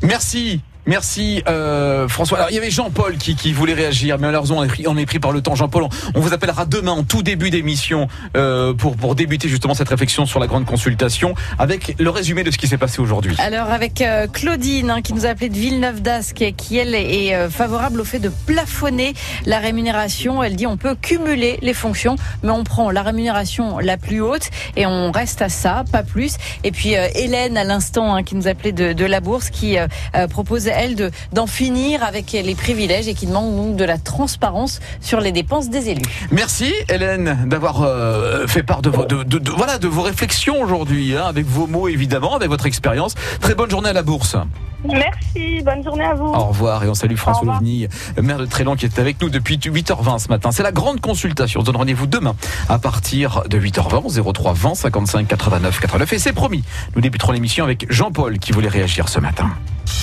Merci. 0.02 0.62
Merci 0.86 1.44
euh, 1.48 2.08
François. 2.08 2.38
Alors 2.38 2.50
il 2.50 2.56
y 2.56 2.58
avait 2.58 2.72
Jean-Paul 2.72 3.17
qui, 3.17 3.36
qui 3.36 3.54
voulait 3.54 3.74
réagir, 3.74 4.17
mais 4.17 4.28
malheureusement 4.28 4.60
on 4.60 4.63
est 4.63 4.67
pris, 4.67 4.88
on 4.88 4.98
est 4.98 5.06
pris 5.06 5.20
par 5.20 5.32
le 5.32 5.41
temps. 5.41 5.56
Jean-Paul, 5.56 5.88
on, 6.15 6.20
vous 6.20 6.34
appellera 6.34 6.65
demain 6.65 6.91
en 6.91 7.04
tout 7.04 7.24
début 7.24 7.50
d'émission 7.50 8.08
euh, 8.36 8.74
pour 8.74 8.96
pour 8.98 9.15
débuter 9.15 9.48
justement 9.48 9.74
cette 9.74 9.89
réflexion 9.89 10.26
sur 10.26 10.39
la 10.39 10.48
grande 10.48 10.65
consultation 10.65 11.36
avec 11.60 11.96
le 12.00 12.10
résumé 12.10 12.44
de 12.44 12.52
ce 12.52 12.58
qui 12.58 12.67
s'est 12.67 12.78
passé 12.78 13.00
aujourd'hui. 13.00 13.36
Alors 13.39 13.70
avec 13.70 14.02
euh, 14.02 14.28
Claudine 14.28 14.89
hein, 14.89 15.02
qui 15.02 15.13
nous 15.13 15.26
a 15.26 15.30
appelé 15.30 15.50
de 15.50 15.58
Villeneuve 15.58 16.02
d'Ascq 16.02 16.54
qui 16.58 16.78
elle 16.78 16.96
est 16.96 17.36
euh, 17.36 17.50
favorable 17.50 18.02
au 18.02 18.06
fait 18.06 18.20
de 18.20 18.30
plafonner 18.30 19.13
la 19.46 19.60
rémunération. 19.60 20.41
Elle 20.41 20.56
dit 20.56 20.67
on 20.67 20.78
peut 20.78 20.96
cumuler 20.96 21.60
les 21.62 21.74
fonctions 21.74 22.15
mais 22.44 22.50
on 22.50 22.63
prend 22.63 22.89
la 22.89 23.04
rémunération 23.04 23.80
la 23.80 23.98
plus 23.98 24.22
haute 24.22 24.50
et 24.76 24.86
on 24.86 25.12
reste 25.12 25.41
à 25.41 25.50
ça, 25.50 25.84
pas 25.91 26.04
plus. 26.04 26.38
Et 26.63 26.72
puis 26.72 26.98
euh, 26.98 27.08
Hélène 27.15 27.58
à 27.58 27.63
l'instant 27.63 28.15
hein, 28.15 28.24
qui 28.24 28.36
nous 28.36 28.48
appelait 28.48 28.72
de, 28.72 28.94
de 28.94 29.06
la 29.06 29.20
bourse 29.20 29.50
qui 29.50 29.78
euh, 29.78 29.88
propose 30.28 30.70
elle 30.75 30.95
de 30.95 31.12
d'en 31.34 31.47
finir 31.47 32.03
avec 32.03 32.31
les 32.31 32.55
privilèges 32.55 33.07
et 33.07 33.13
qui 33.13 33.27
demande 33.27 33.55
donc 33.55 33.75
de 33.75 33.84
la 33.86 33.97
transparence 33.97 34.79
sur 35.01 35.19
les 35.19 35.31
dépenses 35.31 35.69
des 35.69 35.89
élus. 35.89 36.01
Merci 36.31 36.73
Hélène 36.89 37.45
d'avoir 37.47 37.81
euh, 37.84 38.47
fait 38.47 38.63
part 38.63 38.81
de 38.81 38.89
vos 38.89 39.05
de, 39.05 39.23
de- 39.23 39.38
de- 39.39 39.51
voilà 39.51 39.77
de 39.77 39.88
vos 39.88 40.01
réflexions 40.01 40.62
aujourd'hui, 40.62 41.15
hein, 41.15 41.25
avec 41.27 41.45
vos 41.45 41.67
mots 41.67 41.88
évidemment, 41.88 42.36
avec 42.36 42.49
votre 42.49 42.65
expérience. 42.65 43.15
Très 43.39 43.55
bonne 43.55 43.69
journée 43.69 43.89
à 43.89 43.93
la 43.93 44.03
bourse. 44.03 44.36
Merci, 44.84 45.62
bonne 45.63 45.84
journée 45.84 46.03
à 46.05 46.15
vous. 46.15 46.25
Au 46.25 46.45
revoir 46.45 46.84
et 46.84 46.88
on 46.89 46.95
salue 46.95 47.15
François. 47.15 47.53
Louvigny, 47.53 47.88
maire 48.21 48.39
de 48.39 48.45
Trélan 48.47 48.75
qui 48.75 48.86
est 48.86 48.97
avec 48.97 49.21
nous 49.21 49.29
depuis 49.29 49.57
8h20 49.57 50.17
ce 50.19 50.27
matin. 50.29 50.51
C'est 50.51 50.63
la 50.63 50.71
grande 50.71 50.99
consultation. 51.01 51.60
On 51.60 51.63
se 51.63 51.67
donne 51.67 51.75
rendez-vous 51.77 52.07
demain 52.07 52.36
à 52.67 52.79
partir 52.79 53.43
de 53.47 53.60
8h20 53.60 54.34
03 54.34 54.53
20 54.53 54.75
55 54.75 55.27
89 55.27 55.79
89 55.79 56.13
et 56.13 56.19
c'est 56.19 56.34
promis. 56.34 56.63
Nous 56.95 57.01
débuterons 57.01 57.31
l'émission 57.31 57.63
avec 57.63 57.86
Jean-Paul 57.91 58.39
qui 58.39 58.51
voulait 58.53 58.69
réagir 58.69 59.07
ce 59.07 59.19
matin. 59.19 59.51